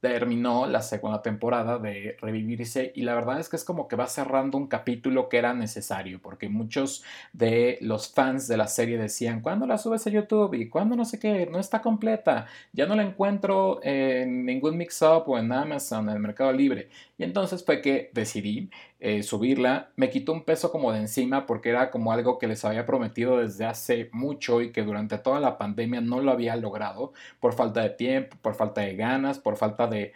terminó 0.00 0.66
la 0.66 0.82
segunda 0.82 1.22
temporada 1.22 1.78
de 1.78 2.16
Revivirse 2.20 2.92
y 2.94 3.02
la 3.02 3.14
verdad 3.14 3.38
es 3.38 3.48
que 3.48 3.56
es 3.56 3.64
como 3.64 3.86
que 3.86 3.96
va 3.96 4.06
cerrando 4.06 4.56
un 4.56 4.66
capítulo 4.66 5.28
que 5.28 5.36
era 5.36 5.52
necesario 5.52 6.20
porque 6.22 6.48
muchos 6.48 7.04
de 7.32 7.78
los 7.82 8.08
fans 8.08 8.48
de 8.48 8.56
la 8.56 8.66
serie 8.66 8.96
decían 8.96 9.40
¿cuándo 9.40 9.66
la 9.66 9.78
subes 9.78 10.06
a 10.06 10.10
YouTube? 10.10 10.54
y 10.54 10.68
¿cuándo 10.68 10.96
no 10.96 11.04
sé 11.04 11.18
qué? 11.18 11.46
no 11.46 11.58
está 11.58 11.82
completa 11.82 12.46
ya 12.72 12.86
no 12.86 12.96
la 12.96 13.02
encuentro 13.02 13.80
en 13.82 14.46
ningún 14.46 14.76
mix-up 14.76 15.24
o 15.26 15.38
en 15.38 15.52
Amazon 15.52 16.08
en 16.08 16.16
el 16.16 16.20
Mercado 16.20 16.52
Libre 16.52 16.88
y 17.20 17.24
entonces 17.24 17.62
fue 17.62 17.82
que 17.82 18.10
decidí 18.14 18.70
eh, 18.98 19.22
subirla. 19.22 19.92
Me 19.94 20.08
quitó 20.08 20.32
un 20.32 20.42
peso 20.42 20.72
como 20.72 20.90
de 20.90 21.00
encima 21.00 21.44
porque 21.44 21.68
era 21.68 21.90
como 21.90 22.12
algo 22.12 22.38
que 22.38 22.46
les 22.46 22.64
había 22.64 22.86
prometido 22.86 23.36
desde 23.36 23.66
hace 23.66 24.08
mucho 24.12 24.62
y 24.62 24.72
que 24.72 24.82
durante 24.84 25.18
toda 25.18 25.38
la 25.38 25.58
pandemia 25.58 26.00
no 26.00 26.22
lo 26.22 26.30
había 26.30 26.56
logrado 26.56 27.12
por 27.38 27.52
falta 27.52 27.82
de 27.82 27.90
tiempo, 27.90 28.38
por 28.40 28.54
falta 28.54 28.80
de 28.80 28.96
ganas, 28.96 29.38
por 29.38 29.58
falta 29.58 29.86
de 29.86 30.14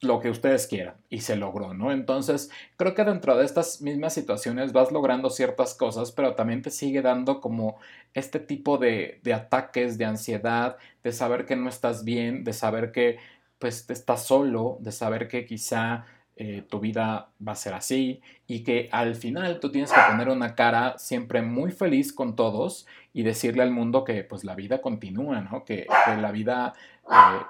lo 0.00 0.18
que 0.18 0.30
ustedes 0.30 0.66
quieran 0.66 0.94
y 1.10 1.20
se 1.20 1.36
logró, 1.36 1.74
¿no? 1.74 1.92
Entonces, 1.92 2.50
creo 2.78 2.94
que 2.94 3.04
dentro 3.04 3.36
de 3.36 3.44
estas 3.44 3.82
mismas 3.82 4.14
situaciones 4.14 4.72
vas 4.72 4.90
logrando 4.92 5.28
ciertas 5.28 5.74
cosas, 5.74 6.10
pero 6.10 6.36
también 6.36 6.62
te 6.62 6.70
sigue 6.70 7.02
dando 7.02 7.42
como 7.42 7.76
este 8.14 8.40
tipo 8.40 8.78
de, 8.78 9.20
ataques 9.34 9.98
de 9.98 10.06
ansiedad, 10.06 10.78
de 11.04 11.12
saber 11.12 11.44
que 11.44 11.56
no 11.56 11.68
estás 11.68 12.02
bien, 12.02 12.44
de 12.44 12.54
saber 12.54 12.92
que 12.92 13.18
pues 13.58 13.88
estás 13.90 14.24
solo, 14.24 14.78
de 14.80 14.92
saber 14.92 15.28
que 15.28 15.44
quizá 15.44 16.06
eh, 16.38 16.62
tu 16.68 16.80
vida 16.80 17.30
va 17.46 17.52
a 17.52 17.56
ser 17.56 17.72
así 17.72 18.20
y 18.46 18.62
que 18.62 18.90
al 18.92 19.14
final 19.14 19.58
tú 19.58 19.72
tienes 19.72 19.90
que 19.90 20.00
poner 20.06 20.28
una 20.28 20.54
cara 20.54 20.98
siempre 20.98 21.40
muy 21.40 21.72
feliz 21.72 22.12
con 22.12 22.36
todos 22.36 22.86
y 23.14 23.22
decirle 23.22 23.62
al 23.62 23.70
mundo 23.70 24.04
que 24.04 24.22
pues 24.22 24.44
la 24.44 24.54
vida 24.54 24.82
continúa, 24.82 25.40
¿no? 25.40 25.64
Que, 25.64 25.86
la 26.06 26.30
vida, 26.32 26.74
eh, 27.10 27.42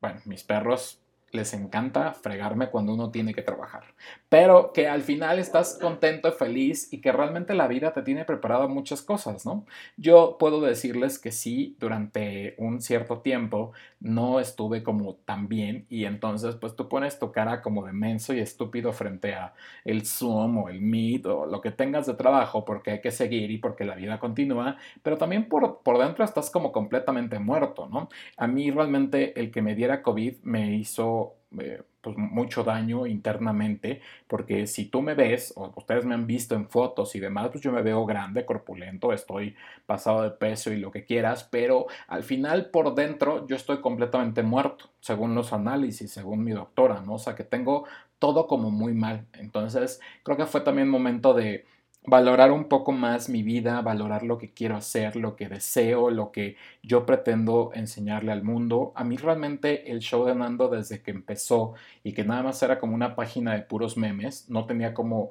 bueno, 0.00 0.20
mis 0.24 0.44
perros 0.44 1.01
les 1.32 1.54
encanta 1.54 2.12
fregarme 2.12 2.68
cuando 2.70 2.92
uno 2.94 3.10
tiene 3.10 3.34
que 3.34 3.42
trabajar. 3.42 3.84
Pero 4.28 4.72
que 4.72 4.86
al 4.86 5.02
final 5.02 5.38
estás 5.38 5.78
contento 5.80 6.28
y 6.28 6.32
feliz 6.32 6.92
y 6.92 7.00
que 7.00 7.10
realmente 7.10 7.54
la 7.54 7.66
vida 7.66 7.92
te 7.92 8.02
tiene 8.02 8.24
preparado 8.24 8.68
muchas 8.68 9.02
cosas, 9.02 9.44
¿no? 9.46 9.64
Yo 9.96 10.36
puedo 10.38 10.60
decirles 10.60 11.18
que 11.18 11.32
sí, 11.32 11.76
durante 11.80 12.54
un 12.58 12.80
cierto 12.80 13.20
tiempo 13.20 13.72
no 14.00 14.40
estuve 14.40 14.82
como 14.82 15.14
tan 15.14 15.48
bien 15.48 15.86
y 15.88 16.04
entonces 16.04 16.56
pues 16.56 16.74
tú 16.76 16.88
pones 16.88 17.18
tu 17.18 17.32
cara 17.32 17.62
como 17.62 17.86
de 17.86 17.92
menso 17.92 18.34
y 18.34 18.40
estúpido 18.40 18.92
frente 18.92 19.34
a 19.34 19.54
el 19.84 20.04
Zoom 20.04 20.58
o 20.58 20.68
el 20.68 20.80
Meet 20.80 21.26
o 21.26 21.46
lo 21.46 21.60
que 21.60 21.70
tengas 21.70 22.06
de 22.06 22.14
trabajo 22.14 22.64
porque 22.64 22.92
hay 22.92 23.00
que 23.00 23.10
seguir 23.10 23.50
y 23.50 23.58
porque 23.58 23.84
la 23.84 23.94
vida 23.94 24.18
continúa, 24.18 24.76
pero 25.02 25.18
también 25.18 25.48
por, 25.48 25.82
por 25.82 25.98
dentro 25.98 26.24
estás 26.24 26.50
como 26.50 26.72
completamente 26.72 27.38
muerto, 27.38 27.88
¿no? 27.88 28.08
A 28.36 28.46
mí 28.46 28.70
realmente 28.70 29.38
el 29.40 29.50
que 29.50 29.62
me 29.62 29.74
diera 29.74 30.02
COVID 30.02 30.42
me 30.42 30.74
hizo 30.74 31.21
eh, 31.58 31.82
pues, 32.00 32.16
mucho 32.16 32.64
daño 32.64 33.06
internamente, 33.06 34.00
porque 34.26 34.66
si 34.66 34.86
tú 34.86 35.02
me 35.02 35.14
ves, 35.14 35.52
o 35.56 35.72
ustedes 35.76 36.04
me 36.04 36.14
han 36.14 36.26
visto 36.26 36.54
en 36.54 36.68
fotos 36.68 37.14
y 37.14 37.20
demás, 37.20 37.48
pues 37.50 37.62
yo 37.62 37.72
me 37.72 37.82
veo 37.82 38.04
grande, 38.06 38.44
corpulento, 38.44 39.12
estoy 39.12 39.54
pasado 39.86 40.22
de 40.22 40.30
peso 40.30 40.72
y 40.72 40.78
lo 40.78 40.90
que 40.90 41.04
quieras, 41.04 41.44
pero 41.50 41.86
al 42.08 42.22
final 42.22 42.70
por 42.70 42.94
dentro 42.94 43.46
yo 43.46 43.56
estoy 43.56 43.80
completamente 43.80 44.42
muerto, 44.42 44.90
según 45.00 45.34
los 45.34 45.52
análisis, 45.52 46.10
según 46.10 46.42
mi 46.44 46.52
doctora, 46.52 47.00
¿no? 47.00 47.14
O 47.14 47.18
sea 47.18 47.34
que 47.34 47.44
tengo 47.44 47.86
todo 48.18 48.46
como 48.46 48.70
muy 48.70 48.94
mal. 48.94 49.26
Entonces 49.34 50.00
creo 50.22 50.36
que 50.36 50.46
fue 50.46 50.60
también 50.60 50.88
momento 50.88 51.34
de 51.34 51.66
valorar 52.04 52.50
un 52.50 52.64
poco 52.68 52.92
más 52.92 53.28
mi 53.28 53.42
vida, 53.42 53.80
valorar 53.80 54.22
lo 54.24 54.38
que 54.38 54.52
quiero 54.52 54.76
hacer, 54.76 55.16
lo 55.16 55.36
que 55.36 55.48
deseo, 55.48 56.10
lo 56.10 56.32
que 56.32 56.56
yo 56.82 57.06
pretendo 57.06 57.70
enseñarle 57.74 58.32
al 58.32 58.42
mundo. 58.42 58.92
A 58.96 59.04
mí 59.04 59.16
realmente 59.16 59.90
el 59.92 60.00
show 60.00 60.24
de 60.24 60.34
Nando 60.34 60.68
desde 60.68 61.02
que 61.02 61.12
empezó 61.12 61.74
y 62.02 62.12
que 62.12 62.24
nada 62.24 62.42
más 62.42 62.62
era 62.62 62.80
como 62.80 62.94
una 62.94 63.14
página 63.14 63.54
de 63.54 63.62
puros 63.62 63.96
memes, 63.96 64.48
no 64.50 64.66
tenía 64.66 64.94
como 64.94 65.30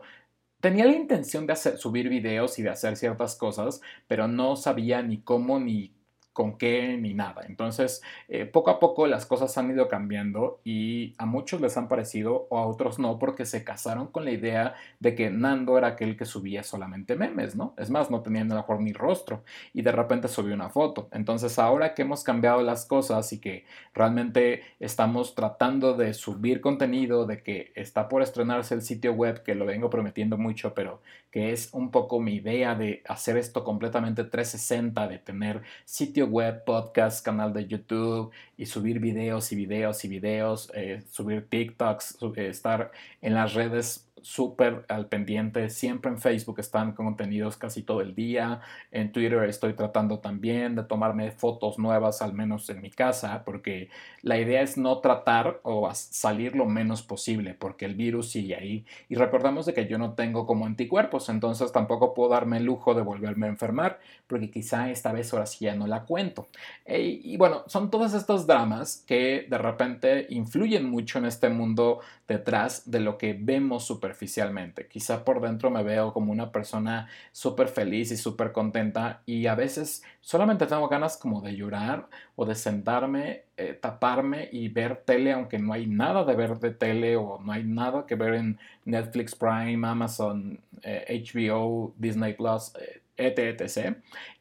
tenía 0.61 0.85
la 0.85 0.93
intención 0.93 1.47
de 1.47 1.53
hacer, 1.53 1.77
subir 1.77 2.07
videos 2.07 2.59
y 2.59 2.63
de 2.63 2.69
hacer 2.69 2.95
ciertas 2.95 3.35
cosas, 3.35 3.81
pero 4.07 4.27
no 4.27 4.55
sabía 4.55 5.01
ni 5.01 5.17
cómo 5.21 5.59
ni 5.59 5.91
con 6.33 6.57
qué 6.57 6.97
ni 6.97 7.13
nada. 7.13 7.41
Entonces, 7.47 8.01
eh, 8.27 8.45
poco 8.45 8.71
a 8.71 8.79
poco 8.79 9.07
las 9.07 9.25
cosas 9.25 9.57
han 9.57 9.71
ido 9.71 9.87
cambiando 9.87 10.61
y 10.63 11.15
a 11.17 11.25
muchos 11.25 11.61
les 11.61 11.75
han 11.77 11.87
parecido 11.87 12.47
o 12.49 12.57
a 12.57 12.67
otros 12.67 12.99
no 12.99 13.19
porque 13.19 13.45
se 13.45 13.63
casaron 13.63 14.07
con 14.07 14.25
la 14.25 14.31
idea 14.31 14.75
de 14.99 15.15
que 15.15 15.29
Nando 15.29 15.77
era 15.77 15.89
aquel 15.89 16.15
que 16.15 16.25
subía 16.25 16.63
solamente 16.63 17.15
memes, 17.15 17.55
¿no? 17.55 17.73
Es 17.77 17.89
más, 17.89 18.09
no 18.09 18.21
tenía 18.21 18.41
a 18.41 18.45
lo 18.45 18.55
mejor 18.55 18.81
ni 18.81 18.93
rostro 18.93 19.43
y 19.73 19.81
de 19.81 19.91
repente 19.91 20.27
subió 20.27 20.53
una 20.55 20.69
foto. 20.69 21.09
Entonces, 21.11 21.59
ahora 21.59 21.93
que 21.93 22.03
hemos 22.03 22.23
cambiado 22.23 22.61
las 22.61 22.85
cosas 22.85 23.31
y 23.33 23.39
que 23.39 23.65
realmente 23.93 24.63
estamos 24.79 25.35
tratando 25.35 25.95
de 25.95 26.13
subir 26.13 26.61
contenido, 26.61 27.25
de 27.25 27.43
que 27.43 27.71
está 27.75 28.07
por 28.07 28.21
estrenarse 28.21 28.73
el 28.73 28.81
sitio 28.81 29.13
web, 29.13 29.43
que 29.43 29.55
lo 29.55 29.65
vengo 29.65 29.89
prometiendo 29.89 30.37
mucho, 30.37 30.73
pero 30.73 31.01
que 31.31 31.51
es 31.51 31.69
un 31.73 31.91
poco 31.91 32.19
mi 32.19 32.35
idea 32.35 32.75
de 32.75 33.01
hacer 33.07 33.37
esto 33.37 33.63
completamente 33.63 34.25
360, 34.25 35.07
de 35.07 35.17
tener 35.17 35.61
sitio 35.85 36.27
web, 36.27 36.63
podcast, 36.65 37.25
canal 37.25 37.53
de 37.53 37.67
YouTube 37.67 38.31
y 38.57 38.65
subir 38.65 38.99
videos 38.99 39.51
y 39.51 39.55
videos 39.55 40.03
y 40.03 40.07
videos, 40.09 40.71
eh, 40.75 41.01
subir 41.09 41.47
TikToks, 41.49 42.17
eh, 42.35 42.47
estar 42.49 42.91
en 43.21 43.33
las 43.33 43.53
redes 43.53 44.10
súper 44.21 44.85
al 44.87 45.07
pendiente. 45.07 45.69
Siempre 45.69 46.11
en 46.11 46.17
Facebook 46.17 46.59
están 46.59 46.93
contenidos 46.93 47.57
casi 47.57 47.83
todo 47.83 48.01
el 48.01 48.15
día. 48.15 48.61
En 48.91 49.11
Twitter 49.11 49.43
estoy 49.43 49.73
tratando 49.73 50.19
también 50.19 50.75
de 50.75 50.83
tomarme 50.83 51.31
fotos 51.31 51.79
nuevas, 51.79 52.21
al 52.21 52.33
menos 52.33 52.69
en 52.69 52.81
mi 52.81 52.89
casa, 52.89 53.43
porque 53.45 53.89
la 54.21 54.37
idea 54.37 54.61
es 54.61 54.77
no 54.77 54.99
tratar 54.99 55.59
o 55.63 55.89
salir 55.93 56.55
lo 56.55 56.65
menos 56.65 57.01
posible, 57.01 57.53
porque 57.53 57.85
el 57.85 57.95
virus 57.95 58.29
sigue 58.31 58.55
ahí. 58.55 58.85
Y 59.09 59.15
recordamos 59.15 59.65
de 59.65 59.73
que 59.73 59.87
yo 59.87 59.97
no 59.97 60.13
tengo 60.13 60.45
como 60.45 60.65
anticuerpos, 60.65 61.29
entonces 61.29 61.71
tampoco 61.71 62.13
puedo 62.13 62.29
darme 62.29 62.57
el 62.57 62.65
lujo 62.65 62.93
de 62.93 63.01
volverme 63.01 63.47
a 63.47 63.49
enfermar, 63.49 63.99
porque 64.27 64.49
quizá 64.49 64.89
esta 64.89 65.11
vez 65.11 65.33
ahora 65.33 65.45
sí 65.45 65.65
ya 65.65 65.75
no 65.75 65.87
la 65.87 66.03
cuento. 66.03 66.47
y 66.85 67.37
bueno, 67.37 67.63
son 67.67 67.89
todos 67.89 68.13
estos 68.13 68.47
dramas 68.47 69.03
que 69.07 69.47
de 69.49 69.57
repente 69.57 70.27
influyen 70.29 70.89
mucho 70.89 71.19
en 71.19 71.25
este 71.25 71.49
mundo 71.49 71.99
detrás 72.27 72.89
de 72.89 72.99
lo 72.99 73.17
que 73.17 73.37
vemos 73.39 73.85
super 73.85 74.10
superficialmente. 74.11 74.87
Quizá 74.87 75.23
por 75.23 75.41
dentro 75.41 75.69
me 75.69 75.83
veo 75.83 76.13
como 76.13 76.31
una 76.31 76.51
persona 76.51 77.07
súper 77.31 77.67
feliz 77.67 78.11
y 78.11 78.17
súper 78.17 78.51
contenta 78.51 79.21
y 79.25 79.47
a 79.47 79.55
veces 79.55 80.03
solamente 80.19 80.67
tengo 80.67 80.87
ganas 80.89 81.17
como 81.17 81.41
de 81.41 81.55
llorar 81.55 82.07
o 82.35 82.45
de 82.45 82.55
sentarme, 82.55 83.45
eh, 83.57 83.73
taparme 83.73 84.49
y 84.51 84.69
ver 84.69 85.03
tele, 85.05 85.31
aunque 85.31 85.59
no 85.59 85.73
hay 85.73 85.87
nada 85.87 86.25
de 86.25 86.35
ver 86.35 86.59
de 86.59 86.71
tele 86.71 87.15
o 87.15 87.39
no 87.39 87.51
hay 87.51 87.63
nada 87.63 88.05
que 88.05 88.15
ver 88.15 88.35
en 88.35 88.59
Netflix 88.85 89.35
Prime, 89.35 89.87
Amazon, 89.87 90.59
HBO, 90.83 91.89
eh, 91.89 91.93
Disney 91.97 92.33
Plus, 92.33 92.73
etc, 93.17 93.61
eh, 93.77 93.95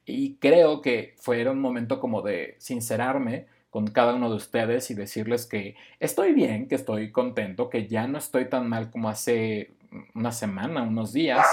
Y 0.04 0.34
creo 0.36 0.80
que 0.80 1.14
fue 1.18 1.48
un 1.48 1.60
momento 1.60 2.00
como 2.00 2.22
de 2.22 2.56
sincerarme 2.58 3.46
con 3.70 3.86
cada 3.86 4.14
uno 4.14 4.28
de 4.28 4.36
ustedes 4.36 4.90
y 4.90 4.94
decirles 4.94 5.46
que 5.46 5.76
estoy 6.00 6.32
bien, 6.32 6.68
que 6.68 6.74
estoy 6.74 7.12
contento, 7.12 7.70
que 7.70 7.86
ya 7.86 8.06
no 8.06 8.18
estoy 8.18 8.46
tan 8.46 8.68
mal 8.68 8.90
como 8.90 9.08
hace 9.08 9.70
una 10.14 10.32
semana, 10.32 10.82
unos 10.82 11.12
días, 11.12 11.46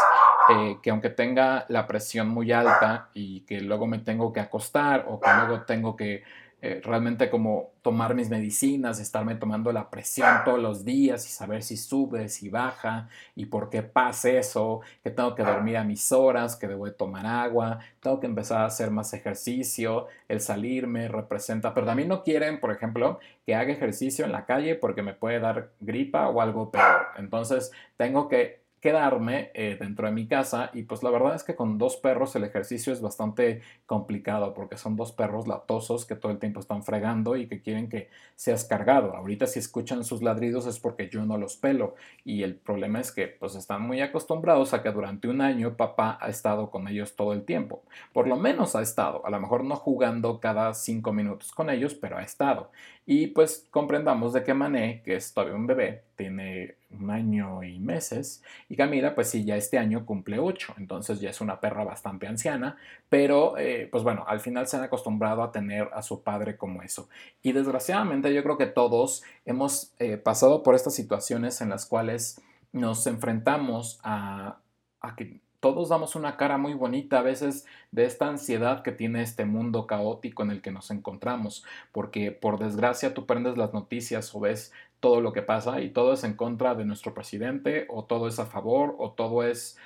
eh, 0.50 0.78
que 0.82 0.90
aunque 0.90 1.10
tenga 1.10 1.66
la 1.70 1.88
presión 1.88 2.30
muy 2.30 2.52
alta 2.52 3.10
y 3.14 3.42
que 3.42 3.62
luego 3.62 3.88
me 3.88 4.00
tengo 4.00 4.34
que 4.34 4.40
acostar 4.40 5.06
o 5.08 5.20
que 5.20 5.30
luego 5.32 5.64
tengo 5.64 5.96
que 5.96 6.24
eh, 6.60 6.82
realmente 6.84 7.30
como 7.30 7.74
tomar 7.84 8.16
mis 8.16 8.30
medicinas, 8.30 9.00
estarme 9.00 9.36
tomando 9.36 9.72
la 9.72 9.92
presión 9.92 10.44
todos 10.44 10.60
los 10.60 10.84
días 10.84 11.24
y 11.28 11.30
saber 11.30 11.62
si 11.62 11.78
sube, 11.78 12.30
si 12.30 12.50
baja 12.50 13.10
y 13.36 13.46
por 13.46 13.70
qué 13.70 13.84
pasa 13.84 14.32
eso, 14.32 14.82
que 15.04 15.12
tengo 15.12 15.36
que 15.36 15.44
dormir 15.44 15.78
a 15.78 15.84
mis 15.84 16.12
horas, 16.12 16.56
que 16.56 16.68
debo 16.68 16.86
de 16.86 16.94
tomar 16.94 17.28
agua, 17.28 17.80
tengo 18.00 18.20
que 18.20 18.26
empezar 18.26 18.62
a 18.62 18.66
hacer 18.66 18.90
más 18.90 19.14
ejercicio, 19.14 20.08
el 20.28 20.42
salirme 20.42 21.08
representa, 21.08 21.76
pero 21.76 21.86
también 21.86 22.10
no 22.10 22.24
quieren, 22.24 22.60
por 22.60 22.72
ejemplo, 22.72 23.20
que 23.46 23.54
haga 23.54 23.72
ejercicio 23.72 24.26
en 24.26 24.32
la 24.32 24.46
calle 24.46 24.74
porque 24.74 25.04
me 25.04 25.14
puede 25.14 25.40
dar 25.40 25.70
gripa 25.80 26.28
o 26.28 26.42
algo 26.42 26.72
peor. 26.72 27.08
Entonces 27.18 27.72
tengo 27.98 28.28
que 28.28 28.67
quedarme 28.80 29.52
eh, 29.54 29.76
dentro 29.80 30.08
de 30.08 30.14
mi 30.14 30.28
casa 30.28 30.70
y 30.74 30.84
pues 30.84 31.02
la 31.02 31.10
verdad 31.10 31.36
es 31.36 31.44
que 31.44 31.56
con 31.56 31.78
dos 31.78 31.98
perros 31.98 32.36
el 32.36 32.44
ejercicio 32.44 32.94
es 32.94 33.02
bastante 33.02 33.62
complicado 33.86 34.54
porque 34.54 34.78
son 34.78 34.96
dos 34.96 35.12
perros 35.12 35.48
latosos 35.48 36.06
que 36.06 36.16
todo 36.16 36.32
el 36.32 36.38
tiempo 36.38 36.60
están 36.60 36.84
fregando 36.84 37.36
y 37.36 37.48
que 37.48 37.62
quieren 37.62 37.90
que 37.90 38.10
seas 38.36 38.66
cargado. 38.66 39.16
Ahorita 39.16 39.48
si 39.48 39.60
escuchan 39.60 40.04
sus 40.04 40.22
ladridos 40.22 40.68
es 40.68 40.80
porque 40.80 41.10
yo 41.10 41.26
no 41.26 41.38
los 41.38 41.58
pelo 41.58 41.96
y 42.24 42.44
el 42.44 42.56
problema 42.56 43.00
es 43.00 43.12
que 43.12 43.28
pues 43.28 43.56
están 43.56 43.82
muy 43.82 44.02
acostumbrados 44.02 44.74
a 44.74 44.84
que 44.84 44.92
durante 44.92 45.28
un 45.28 45.42
año 45.42 45.76
papá 45.76 46.18
ha 46.22 46.30
estado 46.30 46.70
con 46.70 46.88
ellos 46.88 47.16
todo 47.16 47.34
el 47.34 47.44
tiempo. 47.44 47.84
Por 48.14 48.28
lo 48.28 48.36
menos 48.38 48.76
ha 48.76 48.82
estado, 48.82 49.26
a 49.26 49.30
lo 49.30 49.40
mejor 49.40 49.64
no 49.64 49.76
jugando 49.76 50.40
cada 50.40 50.74
cinco 50.74 51.14
minutos 51.14 51.52
con 51.52 51.70
ellos, 51.70 51.96
pero 51.96 52.18
ha 52.18 52.24
estado. 52.24 52.72
Y 53.06 53.28
pues 53.28 53.68
comprendamos 53.72 54.34
de 54.34 54.44
qué 54.44 54.54
Mané, 54.54 55.02
que 55.04 55.16
es 55.16 55.34
todavía 55.34 55.56
un 55.56 55.68
bebé, 55.68 56.04
tiene 56.18 56.76
un 56.90 57.10
año 57.10 57.64
y 57.64 57.80
meses, 57.80 58.44
y 58.68 58.76
Camila, 58.76 59.16
pues 59.16 59.30
sí, 59.30 59.46
ya 59.46 59.56
este 59.56 59.78
año 59.78 60.06
cumple 60.06 60.40
ocho, 60.40 60.74
entonces 60.78 61.22
ya 61.22 61.30
es 61.30 61.40
una 61.40 61.62
perra 61.62 61.86
bastante 61.86 62.28
anciana, 62.28 62.76
pero 63.08 63.58
eh, 63.58 63.88
pues 63.90 64.04
bueno, 64.04 64.26
al 64.28 64.42
final 64.42 64.68
se 64.68 64.76
han 64.76 64.84
acostumbrado 64.84 65.44
a 65.44 65.52
tener 65.52 65.90
a 65.94 66.02
su 66.02 66.24
padre 66.24 66.58
como 66.58 66.82
eso. 66.82 67.08
Y 67.42 67.54
desgraciadamente 67.54 68.34
yo 68.34 68.44
creo 68.44 68.58
que 68.58 68.66
todos 68.66 69.24
hemos 69.46 69.94
eh, 70.00 70.18
pasado 70.18 70.64
por 70.64 70.76
estas 70.76 70.96
situaciones 70.96 71.62
en 71.62 71.70
las 71.70 71.86
cuales 71.86 72.42
nos 72.74 73.08
enfrentamos 73.08 74.00
a, 74.04 74.58
a 75.00 75.16
que 75.16 75.40
todos 75.60 75.90
damos 75.90 76.16
una 76.16 76.38
cara 76.38 76.58
muy 76.58 76.74
bonita 76.74 77.20
a 77.20 77.24
veces 77.24 77.66
de 77.92 78.06
esta 78.06 78.28
ansiedad 78.28 78.84
que 78.84 78.92
tiene 78.92 79.22
este 79.22 79.46
mundo 79.46 79.88
caótico 79.88 80.44
en 80.44 80.52
el 80.52 80.62
que 80.62 80.72
nos 80.72 80.92
encontramos, 80.92 81.66
porque 81.92 82.32
por 82.32 82.60
desgracia 82.60 83.14
tú 83.14 83.26
prendes 83.26 83.58
las 83.58 83.74
noticias 83.74 84.34
o 84.36 84.40
ves 84.40 84.72
todo 85.00 85.22
lo 85.22 85.34
que 85.34 85.42
pasa 85.42 85.82
y 85.82 85.90
todo 85.92 86.14
es 86.14 86.24
en 86.24 86.34
contra 86.34 86.76
de 86.76 86.86
nuestro 86.86 87.14
presidente 87.14 87.86
o 87.90 88.06
todo 88.06 88.28
es 88.28 88.40
a 88.40 88.46
favor 88.46 88.96
o 88.98 89.12
todo 89.12 89.44
es 89.44 89.78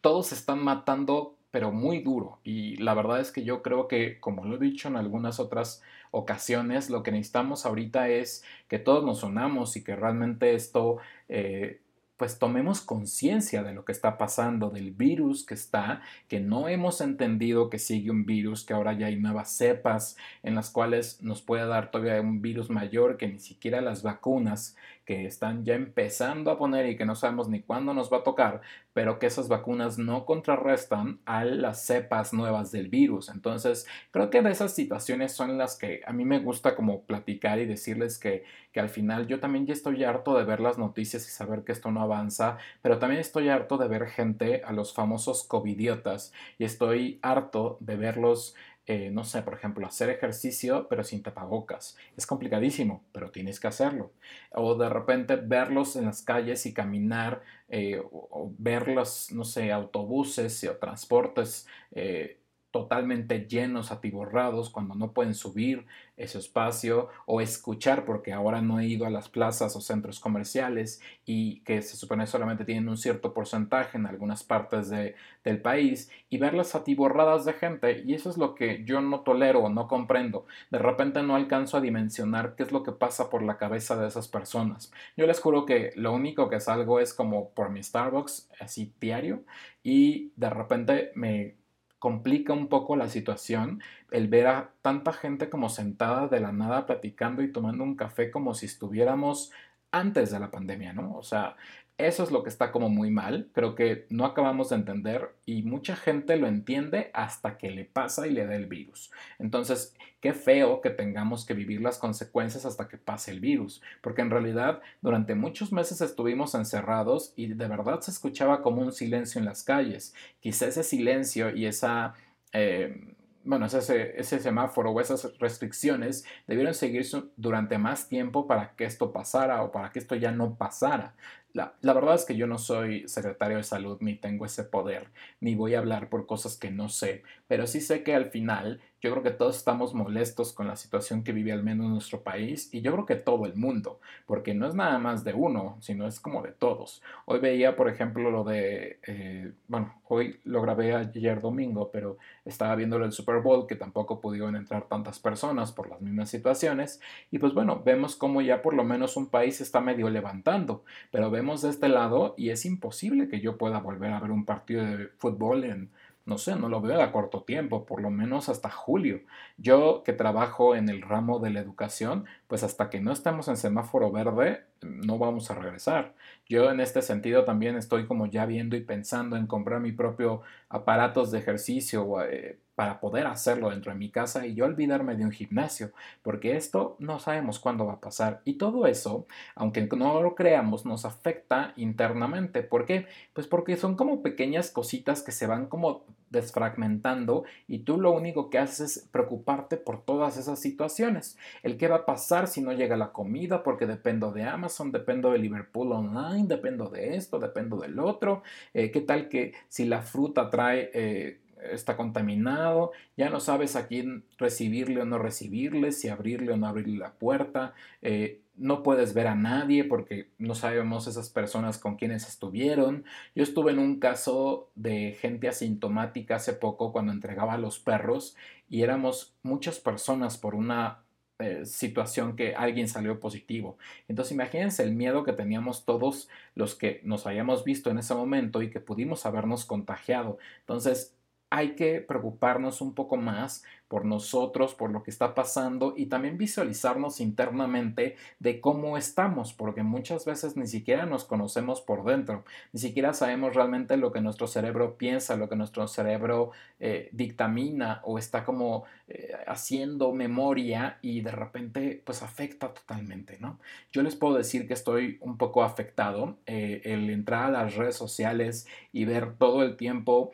todos 0.00 0.28
se 0.28 0.34
están 0.34 0.62
matando 0.62 1.34
pero 1.50 1.72
muy 1.72 2.00
duro. 2.02 2.40
Y 2.44 2.76
la 2.76 2.94
verdad 2.94 3.20
es 3.20 3.32
que 3.32 3.42
yo 3.42 3.62
creo 3.62 3.88
que 3.88 4.20
como 4.20 4.44
lo 4.44 4.56
he 4.56 4.58
dicho 4.58 4.88
en 4.88 4.96
algunas 4.96 5.40
otras 5.40 5.82
ocasiones 6.10 6.90
lo 6.90 7.02
que 7.02 7.12
necesitamos 7.12 7.66
ahorita 7.66 8.08
es 8.08 8.44
que 8.68 8.78
todos 8.78 9.04
nos 9.04 9.22
unamos 9.22 9.76
y 9.76 9.84
que 9.84 9.96
realmente 9.96 10.54
esto 10.54 10.98
eh, 11.28 11.80
pues 12.18 12.38
tomemos 12.38 12.80
conciencia 12.80 13.62
de 13.62 13.72
lo 13.72 13.84
que 13.84 13.92
está 13.92 14.18
pasando, 14.18 14.70
del 14.70 14.90
virus 14.90 15.46
que 15.46 15.54
está, 15.54 16.02
que 16.26 16.40
no 16.40 16.68
hemos 16.68 17.00
entendido 17.00 17.70
que 17.70 17.78
sigue 17.78 18.10
un 18.10 18.26
virus, 18.26 18.64
que 18.64 18.74
ahora 18.74 18.92
ya 18.92 19.06
hay 19.06 19.16
nuevas 19.16 19.50
cepas 19.56 20.16
en 20.42 20.56
las 20.56 20.68
cuales 20.70 21.22
nos 21.22 21.40
puede 21.40 21.64
dar 21.66 21.90
todavía 21.90 22.20
un 22.20 22.42
virus 22.42 22.70
mayor 22.70 23.16
que 23.16 23.28
ni 23.28 23.38
siquiera 23.38 23.80
las 23.80 24.02
vacunas 24.02 24.76
que 25.08 25.24
están 25.24 25.64
ya 25.64 25.74
empezando 25.74 26.50
a 26.50 26.58
poner 26.58 26.84
y 26.84 26.94
que 26.94 27.06
no 27.06 27.14
sabemos 27.14 27.48
ni 27.48 27.62
cuándo 27.62 27.94
nos 27.94 28.12
va 28.12 28.18
a 28.18 28.22
tocar, 28.22 28.60
pero 28.92 29.18
que 29.18 29.24
esas 29.24 29.48
vacunas 29.48 29.96
no 29.96 30.26
contrarrestan 30.26 31.18
a 31.24 31.46
las 31.46 31.86
cepas 31.86 32.34
nuevas 32.34 32.72
del 32.72 32.90
virus. 32.90 33.30
Entonces, 33.30 33.86
creo 34.10 34.28
que 34.28 34.42
de 34.42 34.50
esas 34.50 34.74
situaciones 34.74 35.32
son 35.32 35.56
las 35.56 35.78
que 35.78 36.02
a 36.06 36.12
mí 36.12 36.26
me 36.26 36.40
gusta 36.40 36.76
como 36.76 37.04
platicar 37.04 37.58
y 37.58 37.64
decirles 37.64 38.18
que, 38.18 38.44
que 38.70 38.80
al 38.80 38.90
final 38.90 39.26
yo 39.26 39.40
también 39.40 39.64
ya 39.64 39.72
estoy 39.72 40.04
harto 40.04 40.36
de 40.36 40.44
ver 40.44 40.60
las 40.60 40.76
noticias 40.76 41.26
y 41.26 41.30
saber 41.30 41.64
que 41.64 41.72
esto 41.72 41.90
no 41.90 42.02
avanza, 42.02 42.58
pero 42.82 42.98
también 42.98 43.22
estoy 43.22 43.48
harto 43.48 43.78
de 43.78 43.88
ver 43.88 44.08
gente, 44.08 44.60
a 44.62 44.74
los 44.74 44.92
famosos 44.92 45.42
covidiotas, 45.42 46.34
y 46.58 46.64
estoy 46.64 47.18
harto 47.22 47.78
de 47.80 47.96
verlos 47.96 48.54
eh, 48.88 49.10
no 49.10 49.22
sé, 49.22 49.42
por 49.42 49.52
ejemplo, 49.52 49.86
hacer 49.86 50.08
ejercicio 50.08 50.88
pero 50.88 51.04
sin 51.04 51.22
tapabocas. 51.22 51.98
Es 52.16 52.26
complicadísimo, 52.26 53.04
pero 53.12 53.30
tienes 53.30 53.60
que 53.60 53.66
hacerlo. 53.68 54.12
O 54.52 54.76
de 54.76 54.88
repente 54.88 55.36
verlos 55.36 55.94
en 55.96 56.06
las 56.06 56.22
calles 56.22 56.64
y 56.64 56.72
caminar, 56.72 57.42
eh, 57.68 58.00
o, 58.02 58.50
ver 58.58 58.88
los, 58.88 59.30
no 59.30 59.44
sé, 59.44 59.72
autobuses 59.72 60.64
o 60.64 60.76
transportes 60.78 61.66
eh, 61.92 62.40
totalmente 62.70 63.46
llenos, 63.46 63.90
atiborrados, 63.90 64.70
cuando 64.70 64.94
no 64.94 65.12
pueden 65.12 65.34
subir 65.34 65.86
ese 66.16 66.38
espacio 66.38 67.08
o 67.26 67.40
escuchar, 67.40 68.04
porque 68.04 68.32
ahora 68.32 68.60
no 68.60 68.80
he 68.80 68.86
ido 68.86 69.06
a 69.06 69.10
las 69.10 69.28
plazas 69.28 69.74
o 69.76 69.80
centros 69.80 70.20
comerciales 70.20 71.00
y 71.24 71.60
que 71.60 71.80
se 71.80 71.96
supone 71.96 72.26
solamente 72.26 72.64
tienen 72.64 72.88
un 72.88 72.98
cierto 72.98 73.32
porcentaje 73.32 73.96
en 73.96 74.06
algunas 74.06 74.42
partes 74.44 74.90
de, 74.90 75.14
del 75.44 75.62
país 75.62 76.10
y 76.28 76.38
verlas 76.38 76.74
atiborradas 76.74 77.44
de 77.44 77.54
gente 77.54 78.02
y 78.04 78.14
eso 78.14 78.28
es 78.30 78.36
lo 78.36 78.54
que 78.54 78.84
yo 78.84 79.00
no 79.00 79.20
tolero 79.20 79.60
o 79.60 79.70
no 79.70 79.88
comprendo. 79.88 80.46
De 80.70 80.78
repente 80.78 81.22
no 81.22 81.36
alcanzo 81.36 81.76
a 81.76 81.80
dimensionar 81.80 82.54
qué 82.54 82.64
es 82.64 82.72
lo 82.72 82.82
que 82.82 82.92
pasa 82.92 83.30
por 83.30 83.42
la 83.42 83.56
cabeza 83.56 83.96
de 83.96 84.08
esas 84.08 84.28
personas. 84.28 84.92
Yo 85.16 85.26
les 85.26 85.40
juro 85.40 85.64
que 85.64 85.92
lo 85.94 86.12
único 86.12 86.48
que 86.50 86.60
salgo 86.60 87.00
es 87.00 87.14
como 87.14 87.50
por 87.50 87.70
mi 87.70 87.82
Starbucks, 87.82 88.50
así 88.60 88.92
diario, 89.00 89.44
y 89.82 90.32
de 90.36 90.50
repente 90.50 91.12
me 91.14 91.56
complica 91.98 92.52
un 92.52 92.68
poco 92.68 92.96
la 92.96 93.08
situación 93.08 93.82
el 94.10 94.28
ver 94.28 94.46
a 94.46 94.70
tanta 94.82 95.12
gente 95.12 95.50
como 95.50 95.68
sentada 95.68 96.28
de 96.28 96.40
la 96.40 96.52
nada 96.52 96.86
platicando 96.86 97.42
y 97.42 97.52
tomando 97.52 97.84
un 97.84 97.96
café 97.96 98.30
como 98.30 98.54
si 98.54 98.66
estuviéramos 98.66 99.52
antes 99.90 100.30
de 100.30 100.40
la 100.40 100.50
pandemia, 100.50 100.92
¿no? 100.92 101.16
O 101.16 101.22
sea, 101.22 101.56
eso 101.98 102.22
es 102.22 102.30
lo 102.30 102.44
que 102.44 102.48
está 102.48 102.70
como 102.70 102.88
muy 102.88 103.10
mal, 103.10 103.50
creo 103.52 103.74
que 103.74 104.06
no 104.08 104.24
acabamos 104.24 104.70
de 104.70 104.76
entender 104.76 105.34
y 105.44 105.64
mucha 105.64 105.96
gente 105.96 106.36
lo 106.36 106.46
entiende 106.46 107.10
hasta 107.12 107.58
que 107.58 107.70
le 107.70 107.84
pasa 107.84 108.28
y 108.28 108.30
le 108.30 108.46
da 108.46 108.54
el 108.54 108.66
virus. 108.66 109.10
Entonces, 109.40 109.96
qué 110.20 110.32
feo 110.32 110.80
que 110.80 110.90
tengamos 110.90 111.44
que 111.44 111.54
vivir 111.54 111.80
las 111.80 111.98
consecuencias 111.98 112.64
hasta 112.64 112.86
que 112.86 112.98
pase 112.98 113.32
el 113.32 113.40
virus, 113.40 113.82
porque 114.00 114.22
en 114.22 114.30
realidad 114.30 114.80
durante 115.00 115.34
muchos 115.34 115.72
meses 115.72 116.00
estuvimos 116.00 116.54
encerrados 116.54 117.32
y 117.34 117.48
de 117.48 117.66
verdad 117.66 118.00
se 118.00 118.12
escuchaba 118.12 118.62
como 118.62 118.80
un 118.82 118.92
silencio 118.92 119.40
en 119.40 119.44
las 119.44 119.64
calles. 119.64 120.14
Quizá 120.40 120.66
ese 120.66 120.84
silencio 120.84 121.54
y 121.54 121.66
esa... 121.66 122.14
Eh, 122.52 123.14
bueno, 123.44 123.64
ese, 123.64 124.20
ese 124.20 124.40
semáforo 124.40 124.90
o 124.90 125.00
esas 125.00 125.38
restricciones 125.38 126.26
debieron 126.46 126.74
seguirse 126.74 127.22
durante 127.36 127.78
más 127.78 128.06
tiempo 128.08 128.46
para 128.46 128.74
que 128.76 128.84
esto 128.84 129.10
pasara 129.10 129.62
o 129.62 129.72
para 129.72 129.90
que 129.90 130.00
esto 130.00 130.14
ya 130.16 130.32
no 130.32 130.56
pasara. 130.56 131.14
La, 131.54 131.74
verdad 131.82 132.14
es 132.14 132.24
que 132.24 132.36
yo 132.36 132.46
no 132.46 132.58
soy 132.58 133.08
secretario 133.08 133.56
de 133.56 133.62
salud 133.62 133.96
ni 134.00 134.14
tengo 134.14 134.44
ese 134.44 134.64
poder, 134.64 135.08
ni 135.40 135.54
voy 135.54 135.74
a 135.74 135.78
hablar 135.78 136.08
por 136.08 136.26
cosas 136.26 136.56
que 136.56 136.70
no 136.70 136.88
sé, 136.88 137.22
pero 137.46 137.66
sí 137.66 137.80
sé 137.80 138.02
que 138.02 138.14
al 138.14 138.26
final 138.26 138.80
yo 139.00 139.12
creo 139.12 139.22
que 139.22 139.30
todos 139.30 139.56
estamos 139.56 139.94
molestos 139.94 140.52
con 140.52 140.66
la 140.66 140.74
situación 140.74 141.22
que 141.22 141.32
vive 141.32 141.52
al 141.52 141.62
menos 141.62 141.88
nuestro 141.88 142.22
país 142.22 142.68
y 142.72 142.80
yo 142.80 142.92
creo 142.92 143.06
que 143.06 143.14
todo 143.14 143.46
el 143.46 143.54
mundo, 143.54 144.00
porque 144.26 144.54
no 144.54 144.66
es 144.66 144.74
nada 144.74 144.98
más 144.98 145.24
de 145.24 145.34
uno, 145.34 145.76
sino 145.80 146.06
es 146.06 146.18
como 146.18 146.42
de 146.42 146.52
todos. 146.52 147.00
Hoy 147.24 147.38
veía, 147.38 147.76
por 147.76 147.88
ejemplo, 147.88 148.30
lo 148.30 148.42
de, 148.42 148.98
eh, 149.06 149.52
bueno, 149.68 149.94
hoy 150.08 150.40
lo 150.44 150.62
grabé 150.62 150.94
ayer 150.94 151.40
domingo, 151.40 151.90
pero 151.92 152.18
estaba 152.44 152.74
viendo 152.74 152.96
el 152.96 153.12
Super 153.12 153.40
Bowl 153.40 153.68
que 153.68 153.76
tampoco 153.76 154.20
pudieron 154.20 154.56
entrar 154.56 154.88
tantas 154.88 155.20
personas 155.20 155.70
por 155.70 155.88
las 155.88 156.00
mismas 156.00 156.28
situaciones 156.28 157.00
y 157.30 157.38
pues 157.38 157.54
bueno, 157.54 157.82
vemos 157.84 158.16
como 158.16 158.42
ya 158.42 158.62
por 158.62 158.74
lo 158.74 158.82
menos 158.82 159.16
un 159.16 159.28
país 159.28 159.60
está 159.60 159.80
medio 159.80 160.10
levantando, 160.10 160.84
pero 161.12 161.30
vemos 161.38 161.62
de 161.62 161.70
este 161.70 161.88
lado 161.88 162.34
y 162.36 162.50
es 162.50 162.66
imposible 162.66 163.28
que 163.28 163.40
yo 163.40 163.58
pueda 163.58 163.78
volver 163.78 164.12
a 164.12 164.18
ver 164.18 164.32
un 164.32 164.44
partido 164.44 164.84
de 164.84 165.06
fútbol 165.18 165.62
en, 165.62 165.88
no 166.26 166.36
sé, 166.36 166.56
no 166.56 166.68
lo 166.68 166.80
veo 166.80 167.00
a 167.00 167.12
corto 167.12 167.44
tiempo, 167.44 167.86
por 167.86 168.02
lo 168.02 168.10
menos 168.10 168.48
hasta 168.48 168.70
julio. 168.70 169.20
Yo 169.56 170.02
que 170.04 170.12
trabajo 170.12 170.74
en 170.74 170.88
el 170.88 171.00
ramo 171.00 171.38
de 171.38 171.50
la 171.50 171.60
educación, 171.60 172.24
pues 172.48 172.64
hasta 172.64 172.90
que 172.90 173.00
no 173.00 173.12
estemos 173.12 173.46
en 173.46 173.56
semáforo 173.56 174.10
verde, 174.10 174.64
no 174.82 175.16
vamos 175.18 175.48
a 175.52 175.54
regresar. 175.54 176.12
Yo 176.48 176.70
en 176.70 176.80
este 176.80 177.02
sentido 177.02 177.44
también 177.44 177.76
estoy 177.76 178.06
como 178.06 178.26
ya 178.26 178.46
viendo 178.46 178.74
y 178.74 178.80
pensando 178.82 179.36
en 179.36 179.46
comprar 179.46 179.80
mi 179.80 179.92
propio 179.92 180.40
aparatos 180.70 181.30
de 181.30 181.38
ejercicio 181.40 182.22
eh, 182.24 182.58
para 182.74 183.00
poder 183.00 183.26
hacerlo 183.26 183.68
dentro 183.68 183.92
de 183.92 183.98
mi 183.98 184.10
casa 184.10 184.46
y 184.46 184.54
yo 184.54 184.64
olvidarme 184.64 185.14
de 185.16 185.24
un 185.24 185.30
gimnasio, 185.30 185.92
porque 186.22 186.56
esto 186.56 186.96
no 187.00 187.18
sabemos 187.18 187.58
cuándo 187.58 187.84
va 187.86 187.94
a 187.94 188.00
pasar. 188.00 188.40
Y 188.44 188.54
todo 188.54 188.86
eso, 188.86 189.26
aunque 189.56 189.86
no 189.94 190.22
lo 190.22 190.34
creamos, 190.34 190.86
nos 190.86 191.04
afecta 191.04 191.74
internamente. 191.76 192.62
¿Por 192.62 192.86
qué? 192.86 193.06
Pues 193.34 193.46
porque 193.46 193.76
son 193.76 193.94
como 193.96 194.22
pequeñas 194.22 194.70
cositas 194.70 195.22
que 195.22 195.32
se 195.32 195.46
van 195.46 195.66
como 195.66 196.04
desfragmentando 196.30 197.44
y 197.66 197.80
tú 197.80 198.00
lo 198.00 198.12
único 198.12 198.50
que 198.50 198.58
haces 198.58 198.96
es 198.98 199.08
preocuparte 199.10 199.76
por 199.76 200.04
todas 200.04 200.36
esas 200.36 200.58
situaciones. 200.58 201.36
El 201.62 201.76
qué 201.76 201.88
va 201.88 201.96
a 201.96 202.06
pasar 202.06 202.46
si 202.46 202.60
no 202.60 202.72
llega 202.72 202.96
la 202.96 203.12
comida 203.12 203.62
porque 203.62 203.86
dependo 203.86 204.32
de 204.32 204.44
Amazon, 204.44 204.92
dependo 204.92 205.32
de 205.32 205.38
Liverpool 205.38 205.92
Online, 205.92 206.46
dependo 206.46 206.88
de 206.88 207.16
esto, 207.16 207.38
dependo 207.38 207.78
del 207.78 207.98
otro. 207.98 208.42
Eh, 208.74 208.90
¿Qué 208.90 209.00
tal 209.00 209.28
que 209.28 209.54
si 209.68 209.84
la 209.84 210.02
fruta 210.02 210.50
trae... 210.50 210.90
Eh, 210.94 211.40
está 211.72 211.96
contaminado, 211.96 212.92
ya 213.16 213.30
no 213.30 213.40
sabes 213.40 213.76
a 213.76 213.88
quién 213.88 214.24
recibirle 214.38 215.02
o 215.02 215.04
no 215.04 215.18
recibirle, 215.18 215.90
si 215.90 216.08
abrirle 216.08 216.52
o 216.52 216.56
no 216.56 216.68
abrirle 216.68 216.98
la 216.98 217.12
puerta, 217.12 217.74
eh, 218.00 218.40
no 218.58 218.82
puedes 218.82 219.14
ver 219.14 219.26
a 219.28 219.34
nadie 219.34 219.84
porque 219.84 220.30
no 220.38 220.54
sabemos 220.54 221.06
esas 221.06 221.30
personas 221.30 221.78
con 221.78 221.96
quienes 221.96 222.28
estuvieron. 222.28 223.04
Yo 223.34 223.42
estuve 223.42 223.72
en 223.72 223.78
un 223.78 224.00
caso 224.00 224.70
de 224.74 225.16
gente 225.20 225.48
asintomática 225.48 226.36
hace 226.36 226.52
poco 226.52 226.92
cuando 226.92 227.12
entregaba 227.12 227.54
a 227.54 227.58
los 227.58 227.78
perros 227.78 228.36
y 228.68 228.82
éramos 228.82 229.34
muchas 229.42 229.78
personas 229.78 230.36
por 230.38 230.54
una 230.54 231.04
eh, 231.40 231.64
situación 231.66 232.34
que 232.34 232.54
alguien 232.56 232.88
salió 232.88 233.20
positivo. 233.20 233.78
Entonces 234.08 234.32
imagínense 234.32 234.82
el 234.82 234.94
miedo 234.94 235.22
que 235.22 235.32
teníamos 235.32 235.84
todos 235.84 236.28
los 236.56 236.74
que 236.74 237.00
nos 237.04 237.26
hayamos 237.26 237.62
visto 237.64 237.90
en 237.90 237.98
ese 237.98 238.14
momento 238.14 238.60
y 238.60 238.70
que 238.70 238.80
pudimos 238.80 239.24
habernos 239.24 239.64
contagiado. 239.64 240.38
Entonces 240.60 241.14
hay 241.50 241.74
que 241.74 242.00
preocuparnos 242.00 242.80
un 242.80 242.94
poco 242.94 243.16
más 243.16 243.64
por 243.88 244.04
nosotros, 244.04 244.74
por 244.74 244.90
lo 244.90 245.02
que 245.02 245.10
está 245.10 245.34
pasando 245.34 245.94
y 245.96 246.06
también 246.06 246.36
visualizarnos 246.36 247.20
internamente 247.20 248.16
de 248.38 248.60
cómo 248.60 248.98
estamos, 248.98 249.54
porque 249.54 249.82
muchas 249.82 250.26
veces 250.26 250.56
ni 250.56 250.66
siquiera 250.66 251.06
nos 251.06 251.24
conocemos 251.24 251.80
por 251.80 252.04
dentro, 252.04 252.44
ni 252.72 252.80
siquiera 252.80 253.14
sabemos 253.14 253.54
realmente 253.54 253.96
lo 253.96 254.12
que 254.12 254.20
nuestro 254.20 254.46
cerebro 254.46 254.98
piensa, 254.98 255.36
lo 255.36 255.48
que 255.48 255.56
nuestro 255.56 255.88
cerebro 255.88 256.50
eh, 256.80 257.08
dictamina 257.12 258.02
o 258.04 258.18
está 258.18 258.44
como 258.44 258.84
eh, 259.08 259.32
haciendo 259.46 260.12
memoria 260.12 260.98
y 261.00 261.22
de 261.22 261.32
repente 261.32 262.02
pues 262.04 262.22
afecta 262.22 262.74
totalmente, 262.74 263.38
¿no? 263.40 263.58
Yo 263.90 264.02
les 264.02 264.16
puedo 264.16 264.34
decir 264.34 264.68
que 264.68 264.74
estoy 264.74 265.16
un 265.22 265.38
poco 265.38 265.62
afectado, 265.62 266.36
eh, 266.44 266.82
el 266.84 267.08
entrar 267.08 267.46
a 267.46 267.64
las 267.64 267.74
redes 267.74 267.96
sociales 267.96 268.66
y 268.92 269.06
ver 269.06 269.34
todo 269.38 269.62
el 269.62 269.76
tiempo 269.76 270.32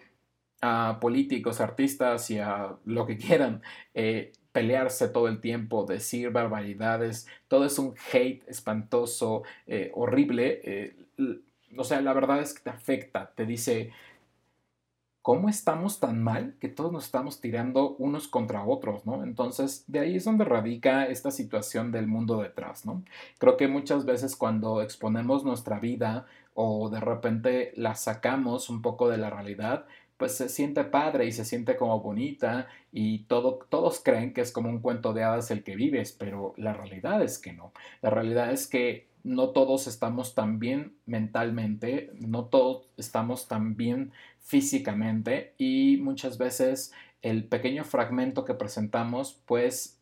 a 0.65 0.99
políticos, 1.01 1.61
artistas 1.61 2.31
y 2.31 2.39
a 2.39 2.77
lo 2.87 3.07
que 3.07 3.19
quieran 3.19 3.63
eh, 3.93 4.33
pelearse 4.53 5.09
todo 5.09 5.29
el 5.29 5.41
tiempo, 5.41 5.85
decir 5.85 6.31
barbaridades, 6.31 7.27
todo 7.49 7.67
es 7.67 7.79
un 7.79 7.95
hate 8.13 8.49
espantoso, 8.49 9.43
eh, 9.67 9.91
horrible. 9.95 10.61
Eh, 10.65 10.97
o 11.77 11.85
sea, 11.85 12.01
la 12.01 12.13
verdad 12.13 12.41
es 12.41 12.55
que 12.55 12.63
te 12.63 12.71
afecta, 12.71 13.33
te 13.35 13.47
dice, 13.47 13.91
¿cómo 15.23 15.49
estamos 15.49 16.01
tan 16.01 16.23
mal 16.23 16.55
que 16.61 16.69
todos 16.69 16.93
nos 16.93 17.07
estamos 17.07 17.41
tirando 17.41 17.97
unos 17.97 18.29
contra 18.29 18.65
otros, 18.65 19.05
¿no? 19.07 19.25
Entonces, 19.25 19.85
de 19.89 20.01
ahí 20.01 20.17
es 20.17 20.25
donde 20.25 20.45
radica 20.45 21.07
esta 21.07 21.31
situación 21.31 21.91
del 21.91 22.07
mundo 22.07 22.41
detrás, 22.41 22.87
¿no? 22.87 23.03
Creo 23.39 23.57
que 23.57 23.67
muchas 23.67 24.05
veces 24.05 24.37
cuando 24.37 24.83
exponemos 24.83 25.45
nuestra 25.45 25.81
vida 25.81 26.27
o 26.55 26.89
de 26.91 27.01
repente 27.01 27.73
la 27.77 27.97
sacamos 27.97 28.71
un 28.71 28.83
poco 28.83 29.09
de 29.09 29.19
la 29.19 29.31
realidad, 29.31 29.87
pues 30.17 30.37
se 30.37 30.49
siente 30.49 30.85
padre 30.85 31.27
y 31.27 31.33
se 31.33 31.45
siente 31.45 31.77
como 31.77 32.01
bonita 32.01 32.69
y 32.93 33.21
todo, 33.25 33.61
todos 33.69 34.01
creen 34.01 34.33
que 34.33 34.41
es 34.41 34.53
como 34.53 34.69
un 34.69 34.81
cuento 34.81 35.13
de 35.13 35.25
hadas 35.25 35.51
el 35.51 35.65
que 35.65 35.77
vives, 35.77 36.13
pero 36.13 36.55
la 36.57 36.73
realidad 36.73 37.23
es 37.23 37.39
que 37.39 37.53
no. 37.53 37.73
La 38.01 38.11
realidad 38.11 38.53
es 38.53 38.67
que 38.67 39.07
no 39.25 39.51
todos 39.51 39.87
estamos 39.87 40.35
tan 40.35 40.59
bien 40.59 40.95
mentalmente, 41.07 42.11
no 42.21 42.45
todos 42.45 42.87
estamos 42.97 43.49
tan 43.49 43.77
bien 43.77 44.13
físicamente 44.41 45.55
y 45.59 45.99
muchas 46.03 46.39
veces 46.39 46.93
el 47.23 47.45
pequeño 47.45 47.85
fragmento 47.85 48.45
que 48.45 48.55
presentamos 48.55 49.41
pues 49.47 49.99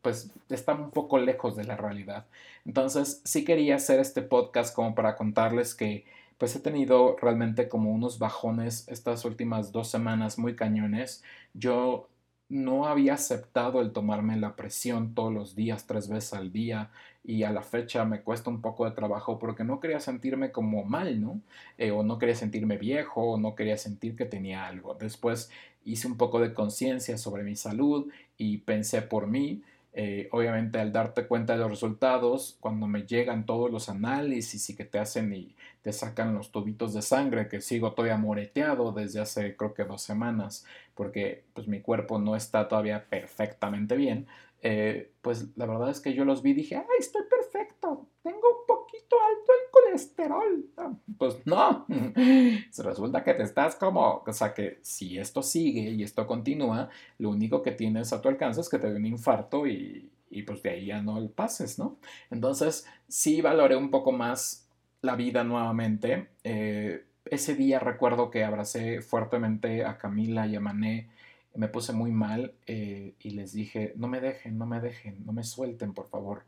pues 0.00 0.30
está 0.48 0.74
un 0.74 0.90
poco 0.90 1.18
lejos 1.18 1.54
de 1.54 1.64
la 1.64 1.76
realidad. 1.76 2.24
Entonces 2.64 3.20
sí 3.24 3.44
quería 3.44 3.76
hacer 3.76 4.00
este 4.00 4.22
podcast 4.22 4.74
como 4.74 4.94
para 4.94 5.16
contarles 5.16 5.74
que 5.74 6.06
pues 6.38 6.54
he 6.56 6.60
tenido 6.60 7.16
realmente 7.20 7.68
como 7.68 7.92
unos 7.92 8.18
bajones 8.18 8.86
estas 8.88 9.24
últimas 9.24 9.72
dos 9.72 9.88
semanas 9.88 10.38
muy 10.38 10.54
cañones. 10.56 11.22
Yo 11.54 12.08
no 12.48 12.86
había 12.86 13.14
aceptado 13.14 13.80
el 13.80 13.92
tomarme 13.92 14.36
la 14.36 14.54
presión 14.54 15.14
todos 15.14 15.32
los 15.32 15.56
días, 15.56 15.86
tres 15.86 16.08
veces 16.08 16.34
al 16.34 16.52
día, 16.52 16.90
y 17.24 17.42
a 17.42 17.50
la 17.50 17.62
fecha 17.62 18.04
me 18.04 18.22
cuesta 18.22 18.50
un 18.50 18.60
poco 18.60 18.84
de 18.84 18.92
trabajo 18.92 19.38
porque 19.38 19.64
no 19.64 19.80
quería 19.80 19.98
sentirme 19.98 20.52
como 20.52 20.84
mal, 20.84 21.20
¿no? 21.20 21.40
Eh, 21.76 21.90
o 21.90 22.04
no 22.04 22.18
quería 22.18 22.36
sentirme 22.36 22.78
viejo, 22.78 23.32
o 23.32 23.38
no 23.38 23.56
quería 23.56 23.76
sentir 23.76 24.14
que 24.14 24.26
tenía 24.26 24.66
algo. 24.66 24.94
Después 24.94 25.50
hice 25.84 26.06
un 26.06 26.16
poco 26.16 26.40
de 26.40 26.54
conciencia 26.54 27.18
sobre 27.18 27.42
mi 27.42 27.56
salud 27.56 28.08
y 28.38 28.58
pensé 28.58 29.02
por 29.02 29.26
mí 29.26 29.62
eh, 29.98 30.28
obviamente 30.30 30.78
al 30.78 30.92
darte 30.92 31.26
cuenta 31.26 31.54
de 31.54 31.60
los 31.60 31.70
resultados, 31.70 32.58
cuando 32.60 32.86
me 32.86 33.06
llegan 33.06 33.46
todos 33.46 33.70
los 33.70 33.88
análisis 33.88 34.68
y 34.68 34.76
que 34.76 34.84
te 34.84 34.98
hacen 34.98 35.32
y 35.32 35.56
te 35.80 35.90
sacan 35.90 36.34
los 36.34 36.52
tubitos 36.52 36.92
de 36.92 37.00
sangre, 37.00 37.48
que 37.48 37.62
sigo 37.62 37.92
todavía 37.92 38.18
moreteado 38.18 38.92
desde 38.92 39.20
hace 39.20 39.56
creo 39.56 39.72
que 39.72 39.84
dos 39.84 40.02
semanas, 40.02 40.66
porque 40.94 41.44
pues 41.54 41.66
mi 41.66 41.80
cuerpo 41.80 42.18
no 42.18 42.36
está 42.36 42.68
todavía 42.68 43.06
perfectamente 43.08 43.96
bien, 43.96 44.26
eh, 44.68 45.12
pues 45.22 45.56
la 45.56 45.64
verdad 45.64 45.90
es 45.90 46.00
que 46.00 46.12
yo 46.12 46.24
los 46.24 46.42
vi 46.42 46.50
y 46.50 46.54
dije, 46.54 46.74
ay, 46.74 46.84
estoy 46.98 47.22
perfecto, 47.30 48.08
tengo 48.20 48.40
un 48.60 48.66
poquito 48.66 49.14
alto 49.14 49.52
el 49.52 49.70
colesterol. 49.70 50.66
Ah, 50.76 50.92
pues 51.16 51.36
no, 51.46 51.86
resulta 52.78 53.22
que 53.22 53.34
te 53.34 53.44
estás 53.44 53.76
como, 53.76 54.24
o 54.26 54.32
sea 54.32 54.52
que 54.52 54.80
si 54.82 55.18
esto 55.18 55.40
sigue 55.40 55.90
y 55.90 56.02
esto 56.02 56.26
continúa, 56.26 56.88
lo 57.18 57.30
único 57.30 57.62
que 57.62 57.70
tienes 57.70 58.12
a 58.12 58.20
tu 58.20 58.28
alcance 58.28 58.60
es 58.60 58.68
que 58.68 58.80
te 58.80 58.90
dé 58.90 58.96
un 58.96 59.06
infarto 59.06 59.68
y, 59.68 60.10
y 60.30 60.42
pues 60.42 60.64
de 60.64 60.70
ahí 60.70 60.86
ya 60.86 61.00
no 61.00 61.18
el 61.18 61.30
pases, 61.30 61.78
¿no? 61.78 61.98
Entonces 62.32 62.88
sí 63.06 63.40
valoré 63.40 63.76
un 63.76 63.92
poco 63.92 64.10
más 64.10 64.68
la 65.00 65.14
vida 65.14 65.44
nuevamente. 65.44 66.30
Eh, 66.42 67.04
ese 67.26 67.54
día 67.54 67.78
recuerdo 67.78 68.32
que 68.32 68.42
abracé 68.42 69.00
fuertemente 69.00 69.84
a 69.84 69.96
Camila 69.96 70.48
y 70.48 70.56
a 70.56 70.60
Mané 70.60 71.08
me 71.56 71.68
puse 71.68 71.92
muy 71.92 72.12
mal 72.12 72.54
eh, 72.66 73.14
y 73.20 73.30
les 73.30 73.52
dije, 73.52 73.92
no 73.96 74.08
me 74.08 74.20
dejen, 74.20 74.58
no 74.58 74.66
me 74.66 74.80
dejen, 74.80 75.24
no 75.24 75.32
me 75.32 75.44
suelten, 75.44 75.94
por 75.94 76.08
favor. 76.08 76.44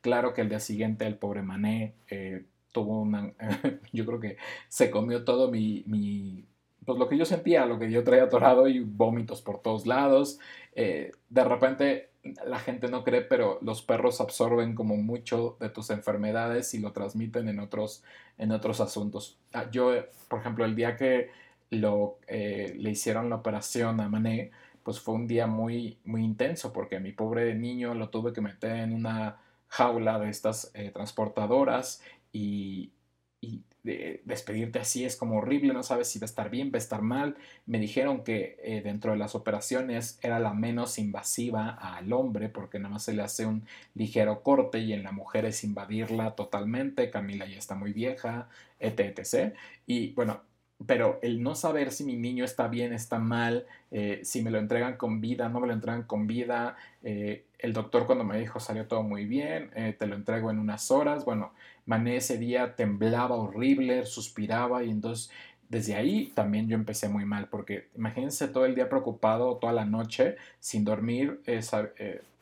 Claro 0.00 0.34
que 0.34 0.40
el 0.40 0.48
día 0.48 0.60
siguiente 0.60 1.06
el 1.06 1.16
pobre 1.16 1.42
Mané 1.42 1.94
eh, 2.08 2.44
tuvo 2.72 3.00
una, 3.00 3.32
yo 3.92 4.06
creo 4.06 4.20
que 4.20 4.36
se 4.68 4.90
comió 4.90 5.24
todo 5.24 5.50
mi, 5.50 5.84
mi, 5.86 6.44
pues 6.84 6.98
lo 6.98 7.08
que 7.08 7.16
yo 7.16 7.24
sentía, 7.24 7.66
lo 7.66 7.78
que 7.78 7.90
yo 7.90 8.02
traía 8.04 8.24
atorado 8.24 8.68
y 8.68 8.80
vómitos 8.80 9.42
por 9.42 9.60
todos 9.60 9.86
lados. 9.86 10.38
Eh, 10.74 11.12
de 11.28 11.44
repente 11.44 12.10
la 12.46 12.58
gente 12.58 12.88
no 12.88 13.02
cree, 13.04 13.22
pero 13.22 13.58
los 13.62 13.82
perros 13.82 14.20
absorben 14.20 14.74
como 14.74 14.96
mucho 14.96 15.56
de 15.60 15.68
tus 15.70 15.90
enfermedades 15.90 16.72
y 16.74 16.78
lo 16.78 16.92
transmiten 16.92 17.48
en 17.48 17.58
otros, 17.58 18.04
en 18.38 18.52
otros 18.52 18.80
asuntos. 18.80 19.38
Ah, 19.52 19.68
yo, 19.70 19.92
por 20.28 20.40
ejemplo, 20.40 20.64
el 20.64 20.76
día 20.76 20.96
que 20.96 21.30
lo, 21.72 22.18
eh, 22.28 22.74
le 22.78 22.90
hicieron 22.90 23.30
la 23.30 23.36
operación 23.36 24.00
a 24.00 24.08
Mané, 24.08 24.50
pues 24.82 25.00
fue 25.00 25.14
un 25.14 25.26
día 25.26 25.46
muy, 25.46 25.98
muy 26.04 26.22
intenso 26.22 26.72
porque 26.72 27.00
mi 27.00 27.12
pobre 27.12 27.54
niño 27.54 27.94
lo 27.94 28.10
tuve 28.10 28.32
que 28.32 28.42
meter 28.42 28.76
en 28.76 28.92
una 28.92 29.38
jaula 29.68 30.18
de 30.18 30.28
estas 30.28 30.70
eh, 30.74 30.90
transportadoras 30.90 32.02
y, 32.30 32.92
y 33.40 33.62
despedirte 33.82 34.78
así 34.78 35.04
es 35.04 35.16
como 35.16 35.38
horrible, 35.38 35.72
no 35.72 35.82
sabes 35.82 36.08
si 36.08 36.18
va 36.18 36.24
a 36.24 36.26
estar 36.26 36.50
bien, 36.50 36.70
va 36.70 36.76
a 36.76 36.78
estar 36.78 37.02
mal. 37.02 37.36
Me 37.66 37.78
dijeron 37.78 38.22
que 38.22 38.58
eh, 38.62 38.82
dentro 38.82 39.12
de 39.12 39.18
las 39.18 39.34
operaciones 39.34 40.18
era 40.22 40.38
la 40.38 40.52
menos 40.52 40.98
invasiva 40.98 41.70
al 41.70 42.12
hombre 42.12 42.48
porque 42.48 42.78
nada 42.78 42.90
más 42.90 43.04
se 43.04 43.14
le 43.14 43.22
hace 43.22 43.46
un 43.46 43.64
ligero 43.94 44.42
corte 44.42 44.78
y 44.78 44.92
en 44.92 45.02
la 45.02 45.12
mujer 45.12 45.46
es 45.46 45.64
invadirla 45.64 46.34
totalmente. 46.36 47.10
Camila 47.10 47.46
ya 47.46 47.58
está 47.58 47.74
muy 47.74 47.92
vieja, 47.92 48.48
etc. 48.78 49.54
Y 49.86 50.12
bueno, 50.12 50.42
pero 50.86 51.18
el 51.22 51.42
no 51.42 51.54
saber 51.54 51.92
si 51.92 52.04
mi 52.04 52.16
niño 52.16 52.44
está 52.44 52.68
bien, 52.68 52.92
está 52.92 53.18
mal, 53.18 53.66
eh, 53.90 54.20
si 54.24 54.42
me 54.42 54.50
lo 54.50 54.58
entregan 54.58 54.96
con 54.96 55.20
vida, 55.20 55.48
no 55.48 55.60
me 55.60 55.66
lo 55.66 55.72
entregan 55.72 56.04
con 56.04 56.26
vida, 56.26 56.76
eh, 57.02 57.44
el 57.58 57.72
doctor 57.72 58.06
cuando 58.06 58.24
me 58.24 58.38
dijo 58.38 58.60
salió 58.60 58.86
todo 58.86 59.02
muy 59.02 59.26
bien, 59.26 59.70
eh, 59.74 59.94
te 59.98 60.06
lo 60.06 60.14
entrego 60.14 60.50
en 60.50 60.58
unas 60.58 60.90
horas, 60.90 61.24
bueno, 61.24 61.52
Mané 61.84 62.16
ese 62.16 62.38
día 62.38 62.76
temblaba 62.76 63.36
horrible, 63.36 64.06
suspiraba 64.06 64.84
y 64.84 64.90
entonces 64.90 65.30
desde 65.68 65.94
ahí 65.94 66.32
también 66.34 66.68
yo 66.68 66.76
empecé 66.76 67.08
muy 67.08 67.24
mal, 67.24 67.48
porque 67.48 67.88
imagínense 67.96 68.46
todo 68.48 68.66
el 68.66 68.74
día 68.74 68.88
preocupado, 68.88 69.56
toda 69.56 69.72
la 69.72 69.84
noche, 69.84 70.36
sin 70.60 70.84
dormir, 70.84 71.40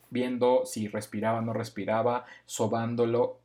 viendo 0.09 0.65
si 0.65 0.89
respiraba 0.89 1.41
no 1.41 1.53
respiraba, 1.53 2.25
sobándolo, 2.45 3.39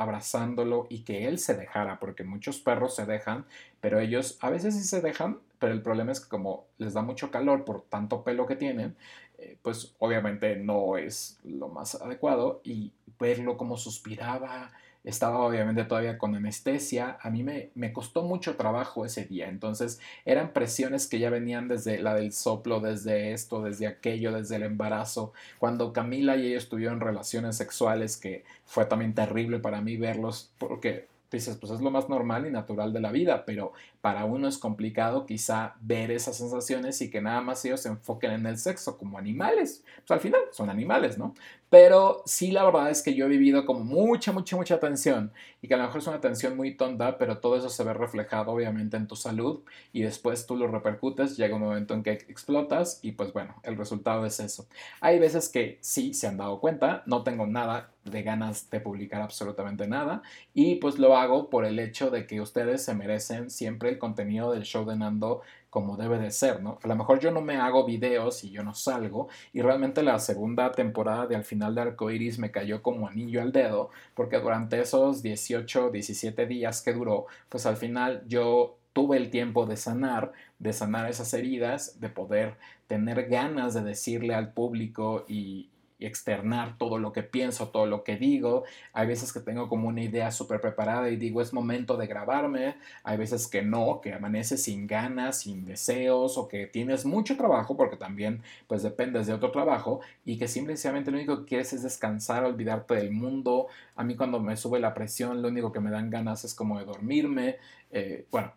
abrazándolo 0.00 0.86
y 0.88 1.00
que 1.00 1.28
él 1.28 1.38
se 1.38 1.54
dejara, 1.54 2.00
porque 2.00 2.24
muchos 2.24 2.58
perros 2.58 2.96
se 2.96 3.04
dejan, 3.04 3.44
pero 3.82 4.00
ellos 4.00 4.38
a 4.40 4.48
veces 4.48 4.74
sí 4.74 4.82
se 4.82 5.02
dejan, 5.02 5.40
pero 5.58 5.74
el 5.74 5.82
problema 5.82 6.10
es 6.10 6.20
que 6.20 6.30
como 6.30 6.64
les 6.78 6.94
da 6.94 7.02
mucho 7.02 7.30
calor 7.30 7.66
por 7.66 7.82
tanto 7.82 8.24
pelo 8.24 8.46
que 8.46 8.56
tienen, 8.56 8.96
eh, 9.36 9.58
pues 9.60 9.94
obviamente 9.98 10.56
no 10.56 10.96
es 10.96 11.38
lo 11.44 11.68
más 11.68 11.96
adecuado 11.96 12.62
y 12.64 12.92
verlo 13.18 13.58
como 13.58 13.76
suspiraba, 13.76 14.70
estaba 15.04 15.38
obviamente 15.40 15.84
todavía 15.84 16.18
con 16.18 16.34
anestesia, 16.34 17.18
a 17.20 17.30
mí 17.30 17.42
me, 17.42 17.70
me, 17.74 17.92
costó 17.92 18.22
mucho 18.22 18.56
trabajo 18.56 19.04
ese 19.06 19.24
día, 19.24 19.48
entonces 19.48 19.98
eran 20.24 20.52
presiones 20.52 21.06
que 21.06 21.18
ya 21.18 21.30
venían 21.30 21.68
desde 21.68 22.00
la 22.00 22.14
del 22.14 22.32
soplo, 22.32 22.80
desde 22.80 23.32
esto, 23.32 23.62
desde 23.62 23.86
aquello, 23.86 24.32
desde 24.32 24.56
el 24.56 24.64
embarazo, 24.64 25.32
cuando 25.58 25.92
Camila 25.92 26.36
y 26.36 26.46
ellos 26.46 26.68
tuvieron 26.68 27.00
relaciones 27.00 27.56
sexuales, 27.56 28.16
que 28.16 28.44
fue 28.66 28.84
también 28.84 29.14
terrible 29.14 29.58
para 29.58 29.80
mí 29.80 29.96
verlos, 29.96 30.50
porque 30.58 31.08
dices, 31.30 31.56
pues 31.56 31.72
es 31.72 31.80
lo 31.80 31.90
más 31.90 32.08
normal 32.08 32.46
y 32.46 32.50
natural 32.50 32.92
de 32.92 33.00
la 33.00 33.12
vida, 33.12 33.44
pero 33.44 33.72
para 34.00 34.24
uno 34.24 34.48
es 34.48 34.56
complicado 34.56 35.26
quizá 35.26 35.74
ver 35.80 36.10
esas 36.10 36.36
sensaciones 36.36 37.00
y 37.02 37.10
que 37.10 37.20
nada 37.20 37.40
más 37.42 37.64
ellos 37.64 37.82
se 37.82 37.90
enfoquen 37.90 38.30
en 38.32 38.46
el 38.46 38.56
sexo 38.56 38.96
como 38.96 39.18
animales. 39.18 39.84
Pues 39.98 40.10
al 40.10 40.20
final 40.20 40.40
son 40.52 40.70
animales, 40.70 41.18
¿no? 41.18 41.34
Pero 41.68 42.22
sí 42.26 42.50
la 42.50 42.64
verdad 42.64 42.90
es 42.90 43.00
que 43.00 43.14
yo 43.14 43.26
he 43.26 43.28
vivido 43.28 43.64
como 43.64 43.84
mucha, 43.84 44.32
mucha, 44.32 44.56
mucha 44.56 44.80
tensión 44.80 45.32
y 45.62 45.68
que 45.68 45.74
a 45.74 45.76
lo 45.76 45.84
mejor 45.84 46.00
es 46.00 46.06
una 46.08 46.20
tensión 46.20 46.56
muy 46.56 46.74
tonta, 46.74 47.16
pero 47.16 47.38
todo 47.38 47.56
eso 47.56 47.68
se 47.68 47.84
ve 47.84 47.94
reflejado 47.94 48.50
obviamente 48.50 48.96
en 48.96 49.06
tu 49.06 49.14
salud 49.14 49.60
y 49.92 50.02
después 50.02 50.46
tú 50.46 50.56
lo 50.56 50.66
repercutes, 50.66 51.36
llega 51.36 51.54
un 51.54 51.62
momento 51.62 51.94
en 51.94 52.02
que 52.02 52.12
explotas 52.12 52.98
y 53.02 53.12
pues 53.12 53.32
bueno, 53.32 53.54
el 53.62 53.76
resultado 53.76 54.26
es 54.26 54.40
eso. 54.40 54.66
Hay 55.00 55.20
veces 55.20 55.48
que 55.48 55.78
sí 55.80 56.12
se 56.12 56.26
han 56.26 56.38
dado 56.38 56.58
cuenta, 56.58 57.04
no 57.06 57.22
tengo 57.22 57.46
nada 57.46 57.90
de 58.04 58.22
ganas 58.22 58.70
de 58.70 58.80
publicar 58.80 59.20
absolutamente 59.22 59.86
nada 59.86 60.22
y 60.54 60.76
pues 60.76 60.98
lo 60.98 61.16
hago 61.16 61.50
por 61.50 61.64
el 61.66 61.78
hecho 61.78 62.10
de 62.10 62.26
que 62.26 62.40
ustedes 62.40 62.82
se 62.82 62.94
merecen 62.94 63.50
siempre 63.50 63.89
el 63.90 63.98
contenido 63.98 64.52
del 64.52 64.62
show 64.62 64.84
de 64.84 64.96
Nando 64.96 65.42
como 65.68 65.96
debe 65.96 66.18
de 66.18 66.30
ser, 66.30 66.62
¿no? 66.62 66.78
A 66.82 66.88
lo 66.88 66.96
mejor 66.96 67.20
yo 67.20 67.30
no 67.30 67.40
me 67.40 67.56
hago 67.56 67.84
videos 67.84 68.42
y 68.44 68.50
yo 68.50 68.62
no 68.62 68.74
salgo 68.74 69.28
y 69.52 69.62
realmente 69.62 70.02
la 70.02 70.18
segunda 70.18 70.72
temporada 70.72 71.26
de 71.26 71.36
Al 71.36 71.44
final 71.44 71.74
de 71.74 71.82
Arcoiris 71.82 72.38
me 72.38 72.50
cayó 72.50 72.82
como 72.82 73.06
anillo 73.06 73.40
al 73.40 73.52
dedo 73.52 73.90
porque 74.14 74.38
durante 74.38 74.80
esos 74.80 75.22
18, 75.22 75.90
17 75.90 76.46
días 76.46 76.82
que 76.82 76.92
duró, 76.92 77.26
pues 77.48 77.66
al 77.66 77.76
final 77.76 78.24
yo 78.26 78.78
tuve 78.92 79.16
el 79.16 79.30
tiempo 79.30 79.66
de 79.66 79.76
sanar, 79.76 80.32
de 80.58 80.72
sanar 80.72 81.08
esas 81.08 81.32
heridas, 81.34 82.00
de 82.00 82.08
poder 82.08 82.56
tener 82.86 83.28
ganas 83.28 83.74
de 83.74 83.82
decirle 83.82 84.34
al 84.34 84.52
público 84.52 85.24
y, 85.28 85.68
y 86.00 86.06
externar 86.06 86.78
todo 86.78 86.98
lo 86.98 87.12
que 87.12 87.22
pienso, 87.22 87.68
todo 87.68 87.86
lo 87.86 88.02
que 88.02 88.16
digo. 88.16 88.64
Hay 88.92 89.06
veces 89.06 89.32
que 89.32 89.40
tengo 89.40 89.68
como 89.68 89.88
una 89.88 90.02
idea 90.02 90.32
súper 90.32 90.60
preparada 90.60 91.10
y 91.10 91.16
digo 91.16 91.42
es 91.42 91.52
momento 91.52 91.96
de 91.96 92.06
grabarme. 92.06 92.76
Hay 93.04 93.18
veces 93.18 93.46
que 93.46 93.62
no, 93.62 94.00
que 94.00 94.14
amaneces 94.14 94.62
sin 94.62 94.86
ganas, 94.86 95.40
sin 95.40 95.64
deseos 95.64 96.38
o 96.38 96.48
que 96.48 96.66
tienes 96.66 97.04
mucho 97.04 97.36
trabajo 97.36 97.76
porque 97.76 97.96
también 97.96 98.42
pues 98.66 98.82
dependes 98.82 99.26
de 99.26 99.34
otro 99.34 99.50
trabajo 99.50 100.00
y 100.24 100.38
que 100.38 100.48
simplemente 100.48 101.10
lo 101.10 101.18
único 101.18 101.40
que 101.40 101.44
quieres 101.44 101.72
es 101.74 101.82
descansar, 101.82 102.44
olvidarte 102.44 102.94
del 102.94 103.12
mundo. 103.12 103.66
A 103.94 104.02
mí 104.02 104.16
cuando 104.16 104.40
me 104.40 104.56
sube 104.56 104.80
la 104.80 104.94
presión 104.94 105.42
lo 105.42 105.48
único 105.48 105.70
que 105.70 105.80
me 105.80 105.90
dan 105.90 106.08
ganas 106.10 106.44
es 106.44 106.54
como 106.54 106.78
de 106.78 106.86
dormirme. 106.86 107.56
Eh, 107.90 108.24
bueno, 108.30 108.52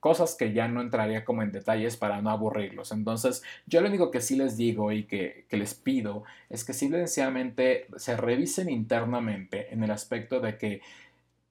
cosas 0.00 0.34
que 0.34 0.52
ya 0.52 0.68
no 0.68 0.80
entraría 0.80 1.24
como 1.24 1.42
en 1.42 1.52
detalles 1.52 1.96
para 1.96 2.22
no 2.22 2.30
aburrirlos. 2.30 2.92
Entonces, 2.92 3.42
yo 3.66 3.80
lo 3.80 3.88
único 3.88 4.10
que 4.10 4.20
sí 4.20 4.36
les 4.36 4.56
digo 4.56 4.92
y 4.92 5.04
que, 5.04 5.46
les 5.50 5.74
pido 5.74 6.24
es 6.48 6.64
que 6.64 6.72
simplemente 6.72 7.88
se 7.96 8.16
revisen 8.16 8.68
internamente 8.70 9.72
en 9.72 9.82
el 9.82 9.90
aspecto 9.90 10.40
de 10.40 10.56
que 10.56 10.80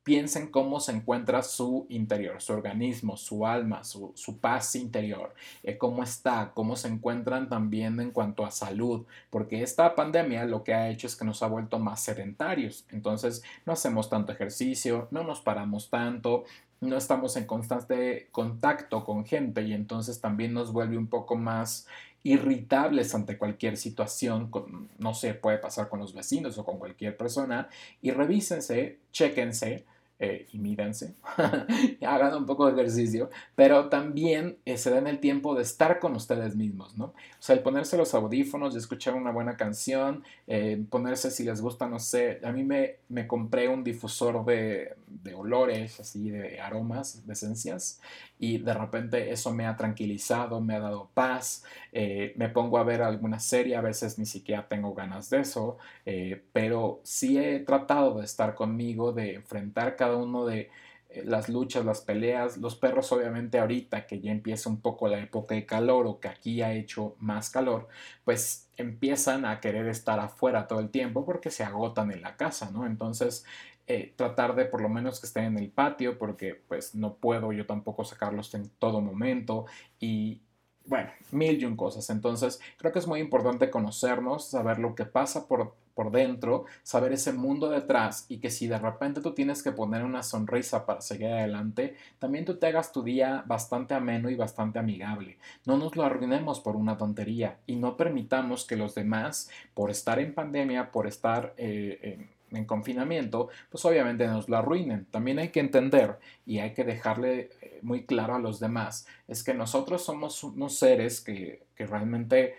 piensen 0.07 0.47
cómo 0.47 0.79
se 0.79 0.93
encuentra 0.93 1.43
su 1.43 1.85
interior, 1.89 2.41
su 2.41 2.53
organismo, 2.53 3.17
su 3.17 3.45
alma, 3.45 3.83
su, 3.83 4.13
paz 4.39 4.73
interior, 4.75 5.35
eh, 5.63 5.77
cómo 5.77 6.01
está, 6.01 6.53
cómo 6.53 6.77
se 6.77 6.87
encuentran 6.87 7.49
también 7.49 7.99
en 7.99 8.11
cuanto 8.11 8.45
a 8.45 8.51
salud, 8.51 9.05
porque 9.29 9.61
esta 9.61 9.95
pandemia 9.95 10.45
lo 10.45 10.63
que 10.63 10.73
ha 10.73 10.87
hecho 10.89 11.07
es 11.07 11.17
que 11.17 11.25
nos 11.25 11.43
ha 11.43 11.47
vuelto 11.47 11.77
más 11.77 12.01
sedentarios, 12.01 12.85
entonces 12.89 13.43
no 13.65 13.73
hacemos 13.73 14.09
tanto 14.09 14.31
ejercicio, 14.31 15.09
no 15.11 15.25
nos 15.25 15.41
paramos 15.41 15.89
tanto, 15.89 16.45
no 16.81 16.97
estamos 16.97 17.35
en 17.37 17.45
constante 17.45 18.27
contacto 18.31 19.03
con 19.03 19.25
gente 19.25 19.61
y 19.63 19.73
entonces 19.73 20.21
también 20.21 20.53
nos 20.53 20.71
vuelve 20.71 20.97
un 20.97 21.07
poco 21.07 21.35
más 21.35 21.87
irritables 22.23 23.15
ante 23.15 23.37
cualquier 23.37 23.77
situación, 23.77 24.51
no 24.97 25.13
sé, 25.13 25.33
puede 25.33 25.57
pasar 25.59 25.87
con 25.87 25.99
los 25.99 26.13
vecinos 26.13 26.57
o 26.57 26.65
con 26.65 26.77
cualquier 26.77 27.15
persona, 27.15 27.69
y 28.01 28.11
revísense, 28.11 28.99
chéquense, 29.11 29.85
eh, 30.19 30.47
y 30.51 30.57
mídense, 30.57 31.13
hagan 32.07 32.33
un 32.35 32.45
poco 32.45 32.65
de 32.65 32.73
ejercicio, 32.73 33.29
pero 33.55 33.87
también 33.89 34.57
eh, 34.65 34.77
se 34.77 34.89
den 34.89 35.05
el 35.05 35.19
tiempo 35.19 35.53
de 35.53 35.61
estar 35.61 35.99
con 35.99 36.15
ustedes 36.15 36.55
mismos, 36.55 36.97
¿no? 36.97 37.05
O 37.05 37.13
sea, 37.39 37.55
el 37.55 37.61
ponerse 37.61 37.97
los 37.97 38.15
audífonos 38.15 38.73
y 38.73 38.77
escuchar 38.79 39.13
una 39.13 39.31
buena 39.31 39.57
canción, 39.57 40.23
eh, 40.47 40.83
ponerse 40.89 41.29
si 41.29 41.43
les 41.43 41.61
gusta, 41.61 41.87
no 41.87 41.99
sé, 41.99 42.39
a 42.43 42.51
mí 42.51 42.63
me, 42.63 42.95
me 43.09 43.27
compré 43.27 43.67
un 43.67 43.83
difusor 43.83 44.43
de, 44.45 44.95
de 45.07 45.33
olores, 45.33 45.99
así, 45.99 46.29
de 46.29 46.59
aromas, 46.59 47.25
de 47.25 47.33
esencias, 47.33 48.01
y 48.39 48.59
de 48.59 48.73
repente 48.73 49.31
eso 49.31 49.53
me 49.53 49.65
ha 49.65 49.75
tranquilizado, 49.75 50.61
me 50.61 50.75
ha 50.75 50.79
dado 50.79 51.09
paz, 51.13 51.63
eh, 51.91 52.33
me 52.35 52.49
pongo 52.49 52.77
a 52.77 52.83
ver 52.83 53.01
alguna 53.01 53.39
serie, 53.39 53.75
a 53.75 53.81
veces 53.81 54.19
ni 54.19 54.25
siquiera 54.25 54.67
tengo 54.67 54.93
ganas 54.93 55.29
de 55.29 55.39
eso, 55.39 55.77
eh, 56.05 56.43
pero 56.53 57.01
sí 57.03 57.37
he 57.37 57.59
tratado 57.59 58.19
de 58.19 58.25
estar 58.25 58.53
conmigo, 58.53 59.13
de 59.13 59.35
enfrentar 59.35 59.95
cada 59.95 60.06
uno 60.15 60.45
de 60.45 60.69
eh, 61.09 61.23
las 61.25 61.49
luchas, 61.49 61.85
las 61.85 62.01
peleas, 62.01 62.57
los 62.57 62.75
perros 62.75 63.11
obviamente 63.11 63.59
ahorita 63.59 64.05
que 64.07 64.19
ya 64.19 64.31
empieza 64.31 64.69
un 64.69 64.81
poco 64.81 65.07
la 65.07 65.19
época 65.19 65.55
de 65.55 65.65
calor 65.65 66.05
o 66.07 66.19
que 66.19 66.27
aquí 66.27 66.61
ha 66.61 66.73
hecho 66.73 67.15
más 67.19 67.49
calor, 67.49 67.87
pues 68.25 68.69
empiezan 68.77 69.45
a 69.45 69.59
querer 69.59 69.87
estar 69.87 70.19
afuera 70.19 70.67
todo 70.67 70.79
el 70.79 70.89
tiempo 70.89 71.25
porque 71.25 71.49
se 71.49 71.63
agotan 71.63 72.11
en 72.11 72.21
la 72.21 72.35
casa, 72.35 72.71
¿no? 72.71 72.85
Entonces 72.85 73.45
eh, 73.87 74.13
tratar 74.17 74.53
de 74.55 74.65
por 74.65 74.81
lo 74.81 74.89
menos 74.89 75.19
que 75.21 75.27
estén 75.27 75.45
en 75.45 75.59
el 75.59 75.69
patio 75.71 76.17
porque 76.17 76.55
pues 76.55 76.93
no 76.93 77.15
puedo 77.15 77.53
yo 77.53 77.65
tampoco 77.65 78.03
sacarlos 78.03 78.53
en 78.53 78.69
todo 78.79 78.99
momento 78.99 79.65
y 79.99 80.41
bueno, 80.87 81.09
mil 81.31 81.61
y 81.61 81.65
un 81.65 81.75
cosas. 81.75 82.09
Entonces 82.09 82.59
creo 82.77 82.91
que 82.91 82.99
es 82.99 83.07
muy 83.07 83.19
importante 83.19 83.69
conocernos, 83.69 84.45
saber 84.45 84.79
lo 84.79 84.95
que 84.95 85.05
pasa 85.05 85.47
por, 85.47 85.75
por 85.93 86.11
dentro, 86.11 86.65
saber 86.83 87.13
ese 87.13 87.33
mundo 87.33 87.69
detrás 87.69 88.25
y 88.29 88.37
que 88.37 88.49
si 88.49 88.67
de 88.67 88.77
repente 88.77 89.21
tú 89.21 89.33
tienes 89.33 89.63
que 89.63 89.71
poner 89.71 90.03
una 90.03 90.23
sonrisa 90.23 90.85
para 90.85 91.01
seguir 91.01 91.27
adelante, 91.27 91.95
también 92.19 92.45
tú 92.45 92.57
te 92.57 92.67
hagas 92.67 92.91
tu 92.91 93.03
día 93.03 93.43
bastante 93.45 93.93
ameno 93.93 94.29
y 94.29 94.35
bastante 94.35 94.79
amigable. 94.79 95.37
No 95.65 95.77
nos 95.77 95.95
lo 95.95 96.03
arruinemos 96.03 96.59
por 96.59 96.75
una 96.75 96.97
tontería 96.97 97.57
y 97.65 97.75
no 97.75 97.97
permitamos 97.97 98.65
que 98.65 98.77
los 98.77 98.95
demás, 98.95 99.49
por 99.73 99.91
estar 99.91 100.19
en 100.19 100.33
pandemia, 100.33 100.91
por 100.91 101.07
estar... 101.07 101.53
Eh, 101.57 102.29
en 102.51 102.65
confinamiento, 102.65 103.49
pues 103.69 103.83
obviamente 103.85 104.27
nos 104.27 104.49
lo 104.49 104.57
arruinen. 104.57 105.05
También 105.05 105.39
hay 105.39 105.49
que 105.49 105.59
entender 105.59 106.19
y 106.45 106.59
hay 106.59 106.73
que 106.73 106.83
dejarle 106.83 107.49
eh, 107.61 107.79
muy 107.81 108.05
claro 108.05 108.35
a 108.35 108.39
los 108.39 108.59
demás, 108.59 109.07
es 109.27 109.43
que 109.43 109.53
nosotros 109.53 110.03
somos 110.03 110.43
unos 110.43 110.77
seres 110.77 111.21
que, 111.21 111.65
realmente 111.77 112.55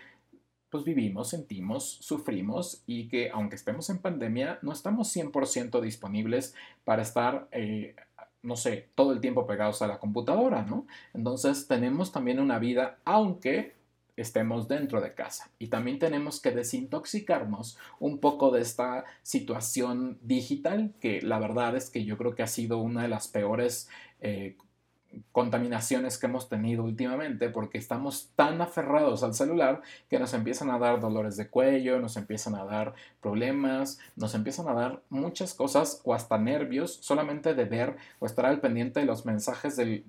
pues 0.69 0.83
vivimos, 0.83 1.29
sentimos, 1.29 1.97
sufrimos 2.01 2.83
y 2.85 3.07
que 3.07 3.31
aunque 3.31 3.55
estemos 3.55 3.89
en 3.89 3.97
pandemia, 3.97 4.59
no 4.61 4.71
estamos 4.71 5.15
100% 5.15 5.81
disponibles 5.81 6.53
para 6.85 7.01
estar, 7.01 7.47
eh, 7.51 7.95
no 8.43 8.55
sé, 8.55 8.87
todo 8.93 9.11
el 9.11 9.19
tiempo 9.19 9.47
pegados 9.47 9.81
a 9.81 9.87
la 9.87 9.97
computadora, 9.97 10.61
¿no? 10.61 10.85
Entonces 11.15 11.67
tenemos 11.67 12.11
también 12.11 12.39
una 12.39 12.59
vida, 12.59 12.99
aunque 13.03 13.78
estemos 14.21 14.67
dentro 14.67 15.01
de 15.01 15.13
casa. 15.13 15.49
Y 15.59 15.67
también 15.67 15.99
tenemos 15.99 16.41
que 16.41 16.51
desintoxicarnos 16.51 17.77
un 17.99 18.19
poco 18.19 18.51
de 18.51 18.61
esta 18.61 19.05
situación 19.23 20.17
digital, 20.21 20.93
que 20.99 21.21
la 21.21 21.39
verdad 21.39 21.75
es 21.75 21.89
que 21.89 22.05
yo 22.05 22.17
creo 22.17 22.35
que 22.35 22.43
ha 22.43 22.47
sido 22.47 22.79
una 22.79 23.03
de 23.03 23.07
las 23.07 23.27
peores 23.27 23.89
eh, 24.21 24.57
contaminaciones 25.31 26.17
que 26.17 26.27
hemos 26.27 26.49
tenido 26.49 26.83
últimamente 26.83 27.49
porque 27.49 27.77
estamos 27.77 28.29
tan 28.35 28.61
aferrados 28.61 29.23
al 29.23 29.33
celular 29.33 29.81
que 30.09 30.19
nos 30.19 30.33
empiezan 30.33 30.69
a 30.69 30.77
dar 30.77 30.99
dolores 30.99 31.35
de 31.37 31.49
cuello, 31.49 31.99
nos 31.99 32.17
empiezan 32.17 32.55
a 32.55 32.65
dar 32.65 32.93
problemas, 33.21 33.99
nos 34.15 34.35
empiezan 34.35 34.67
a 34.67 34.73
dar 34.73 35.01
muchas 35.09 35.53
cosas 35.53 36.01
o 36.03 36.13
hasta 36.13 36.37
nervios 36.37 36.99
solamente 37.01 37.55
de 37.55 37.65
ver 37.65 37.95
o 38.19 38.25
estar 38.25 38.45
al 38.45 38.59
pendiente 38.59 38.99
de 38.99 39.05
los 39.05 39.25
mensajes 39.25 39.75
del, 39.75 40.03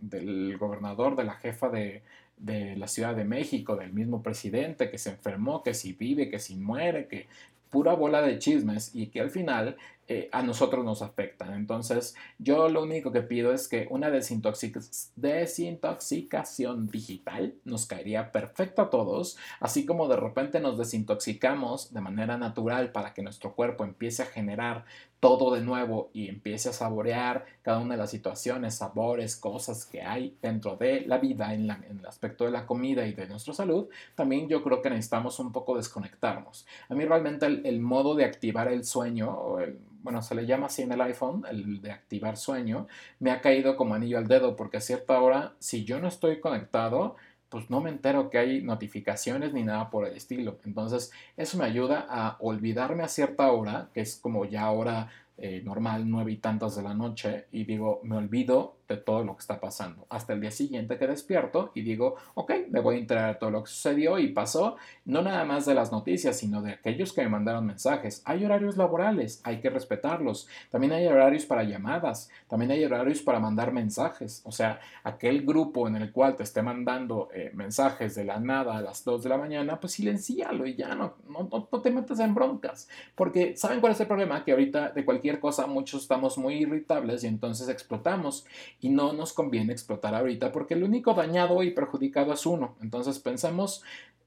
del 0.00 0.58
gobernador, 0.58 1.16
de 1.16 1.24
la 1.24 1.34
jefa 1.34 1.68
de, 1.68 2.02
de 2.40 2.76
la 2.76 2.88
Ciudad 2.88 3.14
de 3.14 3.24
México, 3.24 3.76
del 3.76 3.92
mismo 3.92 4.22
presidente 4.22 4.90
que 4.90 4.98
se 4.98 5.10
enfermó, 5.10 5.62
que 5.62 5.74
si 5.74 5.92
vive, 5.92 6.30
que 6.30 6.38
si 6.38 6.56
muere, 6.56 7.06
que 7.06 7.26
pura 7.68 7.94
bola 7.94 8.22
de 8.22 8.38
chismes 8.38 8.90
y 8.94 9.06
que 9.06 9.20
al 9.20 9.30
final 9.30 9.76
eh, 10.12 10.28
a 10.32 10.42
nosotros 10.42 10.84
nos 10.84 11.02
afectan. 11.02 11.54
Entonces, 11.54 12.16
yo 12.40 12.68
lo 12.68 12.82
único 12.82 13.12
que 13.12 13.22
pido 13.22 13.52
es 13.52 13.68
que 13.68 13.86
una 13.90 14.10
desintoxicación 14.10 16.88
digital 16.88 17.54
nos 17.64 17.86
caería 17.86 18.32
perfecto 18.32 18.82
a 18.82 18.90
todos, 18.90 19.38
así 19.60 19.86
como 19.86 20.08
de 20.08 20.16
repente 20.16 20.58
nos 20.58 20.78
desintoxicamos 20.78 21.94
de 21.94 22.00
manera 22.00 22.36
natural 22.38 22.90
para 22.90 23.14
que 23.14 23.22
nuestro 23.22 23.54
cuerpo 23.54 23.84
empiece 23.84 24.24
a 24.24 24.26
generar 24.26 24.84
todo 25.20 25.54
de 25.54 25.60
nuevo 25.60 26.10
y 26.12 26.28
empiece 26.28 26.70
a 26.70 26.72
saborear 26.72 27.44
cada 27.62 27.78
una 27.78 27.94
de 27.94 27.98
las 27.98 28.10
situaciones, 28.10 28.74
sabores, 28.74 29.36
cosas 29.36 29.84
que 29.84 30.02
hay 30.02 30.36
dentro 30.42 30.76
de 30.76 31.02
la 31.02 31.18
vida 31.18 31.54
en, 31.54 31.70
el 31.70 32.06
aspecto 32.06 32.46
de 32.46 32.50
la 32.50 32.66
comida 32.66 33.06
y 33.06 33.12
de 33.12 33.28
nuestra 33.28 33.54
salud, 33.54 33.86
también 34.16 34.48
yo 34.48 34.64
creo 34.64 34.82
que 34.82 34.90
necesitamos 34.90 35.38
un 35.38 35.52
poco 35.52 35.76
desconectarnos. 35.76 36.66
A 36.88 36.94
mí 36.94 37.04
realmente 37.04 37.46
el, 37.46 37.64
el 37.64 37.80
modo 37.80 38.16
de 38.16 38.24
activar 38.24 38.72
el 38.72 38.84
sueño 38.84 39.30
o 39.30 39.60
el 39.60 39.78
bueno, 40.02 40.22
se 40.22 40.34
le 40.34 40.46
llama 40.46 40.66
así 40.66 40.82
en 40.82 40.92
el 40.92 41.00
iPhone, 41.00 41.44
el 41.50 41.80
de 41.80 41.92
activar 41.92 42.36
sueño, 42.36 42.86
me 43.18 43.30
ha 43.30 43.40
caído 43.40 43.76
como 43.76 43.94
anillo 43.94 44.18
al 44.18 44.28
dedo 44.28 44.56
porque 44.56 44.78
a 44.78 44.80
cierta 44.80 45.20
hora, 45.20 45.54
si 45.58 45.84
yo 45.84 46.00
no 46.00 46.08
estoy 46.08 46.40
conectado, 46.40 47.16
pues 47.48 47.68
no 47.68 47.80
me 47.80 47.90
entero 47.90 48.30
que 48.30 48.38
hay 48.38 48.62
notificaciones 48.62 49.52
ni 49.52 49.64
nada 49.64 49.90
por 49.90 50.06
el 50.06 50.16
estilo. 50.16 50.58
Entonces, 50.64 51.10
eso 51.36 51.58
me 51.58 51.64
ayuda 51.64 52.06
a 52.08 52.36
olvidarme 52.40 53.02
a 53.02 53.08
cierta 53.08 53.50
hora, 53.50 53.88
que 53.92 54.00
es 54.00 54.16
como 54.16 54.44
ya 54.44 54.70
hora 54.70 55.10
eh, 55.36 55.60
normal, 55.64 56.08
nueve 56.08 56.32
y 56.32 56.36
tantas 56.36 56.76
de 56.76 56.82
la 56.82 56.94
noche, 56.94 57.46
y 57.50 57.64
digo, 57.64 58.00
me 58.04 58.16
olvido 58.16 58.76
de 58.90 59.00
todo 59.00 59.24
lo 59.24 59.34
que 59.34 59.40
está 59.40 59.60
pasando. 59.60 60.06
Hasta 60.08 60.32
el 60.32 60.40
día 60.40 60.50
siguiente 60.50 60.98
que 60.98 61.06
despierto 61.06 61.70
y 61.74 61.82
digo, 61.82 62.16
ok, 62.34 62.52
me 62.70 62.80
voy 62.80 62.96
a 62.96 62.98
enterar 62.98 63.34
de 63.34 63.38
todo 63.38 63.50
lo 63.50 63.62
que 63.62 63.70
sucedió 63.70 64.18
y 64.18 64.28
pasó, 64.28 64.76
no 65.04 65.22
nada 65.22 65.44
más 65.44 65.64
de 65.66 65.74
las 65.74 65.92
noticias, 65.92 66.36
sino 66.36 66.60
de 66.60 66.72
aquellos 66.72 67.12
que 67.12 67.22
me 67.22 67.28
mandaron 67.28 67.66
mensajes. 67.66 68.22
Hay 68.24 68.44
horarios 68.44 68.76
laborales, 68.76 69.40
hay 69.44 69.60
que 69.60 69.70
respetarlos. 69.70 70.48
También 70.70 70.92
hay 70.92 71.06
horarios 71.06 71.46
para 71.46 71.62
llamadas, 71.62 72.30
también 72.48 72.72
hay 72.72 72.84
horarios 72.84 73.22
para 73.22 73.38
mandar 73.38 73.72
mensajes. 73.72 74.42
O 74.44 74.52
sea, 74.52 74.80
aquel 75.04 75.46
grupo 75.46 75.86
en 75.86 75.96
el 75.96 76.12
cual 76.12 76.36
te 76.36 76.42
esté 76.42 76.62
mandando 76.62 77.28
eh, 77.32 77.52
mensajes 77.54 78.14
de 78.14 78.24
la 78.24 78.40
nada 78.40 78.76
a 78.76 78.82
las 78.82 79.04
2 79.04 79.22
de 79.22 79.28
la 79.28 79.38
mañana, 79.38 79.78
pues 79.78 79.92
silencialo 79.92 80.66
y 80.66 80.74
ya 80.74 80.94
no, 80.94 81.14
no, 81.28 81.48
no 81.50 81.80
te 81.80 81.90
metas 81.90 82.18
en 82.18 82.34
broncas. 82.34 82.88
Porque, 83.14 83.56
¿saben 83.56 83.80
cuál 83.80 83.92
es 83.92 84.00
el 84.00 84.06
problema? 84.08 84.44
Que 84.44 84.52
ahorita 84.52 84.90
de 84.90 85.04
cualquier 85.04 85.38
cosa 85.38 85.66
muchos 85.66 86.02
estamos 86.02 86.38
muy 86.38 86.54
irritables 86.54 87.22
y 87.24 87.28
entonces 87.28 87.68
explotamos 87.68 88.44
y 88.80 88.88
no 88.88 89.12
nos 89.12 89.32
conviene 89.32 89.72
explotar 89.72 90.14
ahorita 90.14 90.52
porque 90.52 90.74
el 90.74 90.84
único 90.84 91.14
dañado 91.14 91.62
y 91.62 91.70
perjudicado 91.70 92.32
es 92.32 92.46
uno. 92.46 92.76
Entonces 92.80 93.18
pensemos 93.18 93.82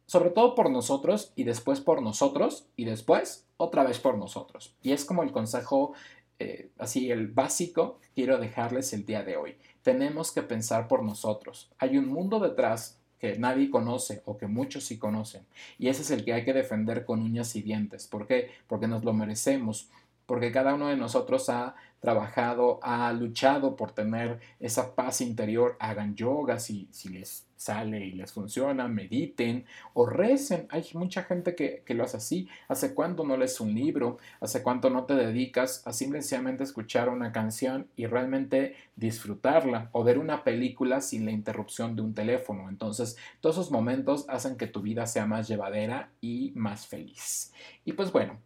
sobre 0.05 0.29
todo 0.29 0.55
por 0.55 0.69
nosotros 0.69 1.31
y 1.35 1.43
después 1.43 1.79
por 1.79 2.01
nosotros 2.01 2.67
y 2.75 2.85
después 2.85 3.45
otra 3.57 3.83
vez 3.83 3.99
por 3.99 4.17
nosotros. 4.17 4.75
Y 4.81 4.91
es 4.91 5.05
como 5.05 5.23
el 5.23 5.31
consejo, 5.31 5.93
eh, 6.39 6.69
así 6.77 7.09
el 7.09 7.27
básico 7.27 7.99
quiero 8.13 8.37
dejarles 8.37 8.93
el 8.93 9.05
día 9.05 9.23
de 9.23 9.37
hoy. 9.37 9.55
Tenemos 9.81 10.31
que 10.31 10.43
pensar 10.43 10.87
por 10.87 11.03
nosotros. 11.03 11.71
Hay 11.79 11.97
un 11.97 12.07
mundo 12.07 12.39
detrás 12.39 12.99
que 13.19 13.37
nadie 13.39 13.69
conoce 13.69 14.21
o 14.25 14.37
que 14.37 14.47
muchos 14.47 14.83
sí 14.83 14.97
conocen. 14.97 15.45
Y 15.79 15.87
ese 15.87 16.01
es 16.01 16.11
el 16.11 16.25
que 16.25 16.33
hay 16.33 16.43
que 16.43 16.51
defender 16.51 17.05
con 17.05 17.21
uñas 17.21 17.55
y 17.55 17.61
dientes. 17.61 18.05
¿Por 18.05 18.27
qué? 18.27 18.51
Porque 18.67 18.87
nos 18.87 19.05
lo 19.05 19.13
merecemos 19.13 19.89
porque 20.25 20.51
cada 20.51 20.73
uno 20.73 20.87
de 20.87 20.97
nosotros 20.97 21.49
ha 21.49 21.75
trabajado, 22.03 22.79
ha 22.83 23.13
luchado 23.13 23.77
por 23.77 23.93
tener 23.93 24.41
esa 24.59 24.93
paz 24.93 25.21
interior, 25.21 25.77
hagan 25.79 26.15
yoga 26.15 26.59
si, 26.59 26.89
si 26.91 27.07
les 27.07 27.47
sale 27.55 28.05
y 28.05 28.11
les 28.11 28.33
funciona, 28.33 28.89
mediten 28.89 29.65
o 29.93 30.05
recen. 30.05 30.67
Hay 30.69 30.85
mucha 30.95 31.23
gente 31.23 31.55
que, 31.55 31.81
que, 31.85 31.93
lo 31.93 32.03
hace 32.03 32.17
así. 32.17 32.49
¿Hace 32.67 32.93
cuánto 32.93 33.23
no 33.23 33.37
lees 33.37 33.61
un 33.61 33.73
libro? 33.73 34.17
¿Hace 34.41 34.61
cuánto 34.61 34.89
no 34.89 35.05
te 35.05 35.15
dedicas 35.15 35.81
a 35.87 35.93
simplemente 35.93 36.65
escuchar 36.65 37.07
una 37.07 37.31
canción 37.31 37.87
y 37.95 38.05
realmente 38.05 38.75
disfrutarla 38.97 39.89
o 39.93 40.03
ver 40.03 40.17
una 40.17 40.43
película 40.43 40.99
sin 40.99 41.23
la 41.23 41.31
interrupción 41.31 41.95
de 41.95 42.01
un 42.01 42.13
teléfono? 42.13 42.67
Entonces, 42.67 43.15
todos 43.39 43.55
esos 43.55 43.71
momentos 43.71 44.25
hacen 44.27 44.57
que 44.57 44.67
tu 44.67 44.81
vida 44.81 45.07
sea 45.07 45.25
más 45.25 45.47
llevadera 45.47 46.11
y 46.19 46.51
más 46.55 46.85
feliz. 46.85 47.53
Y 47.85 47.93
pues 47.93 48.11
bueno, 48.11 48.41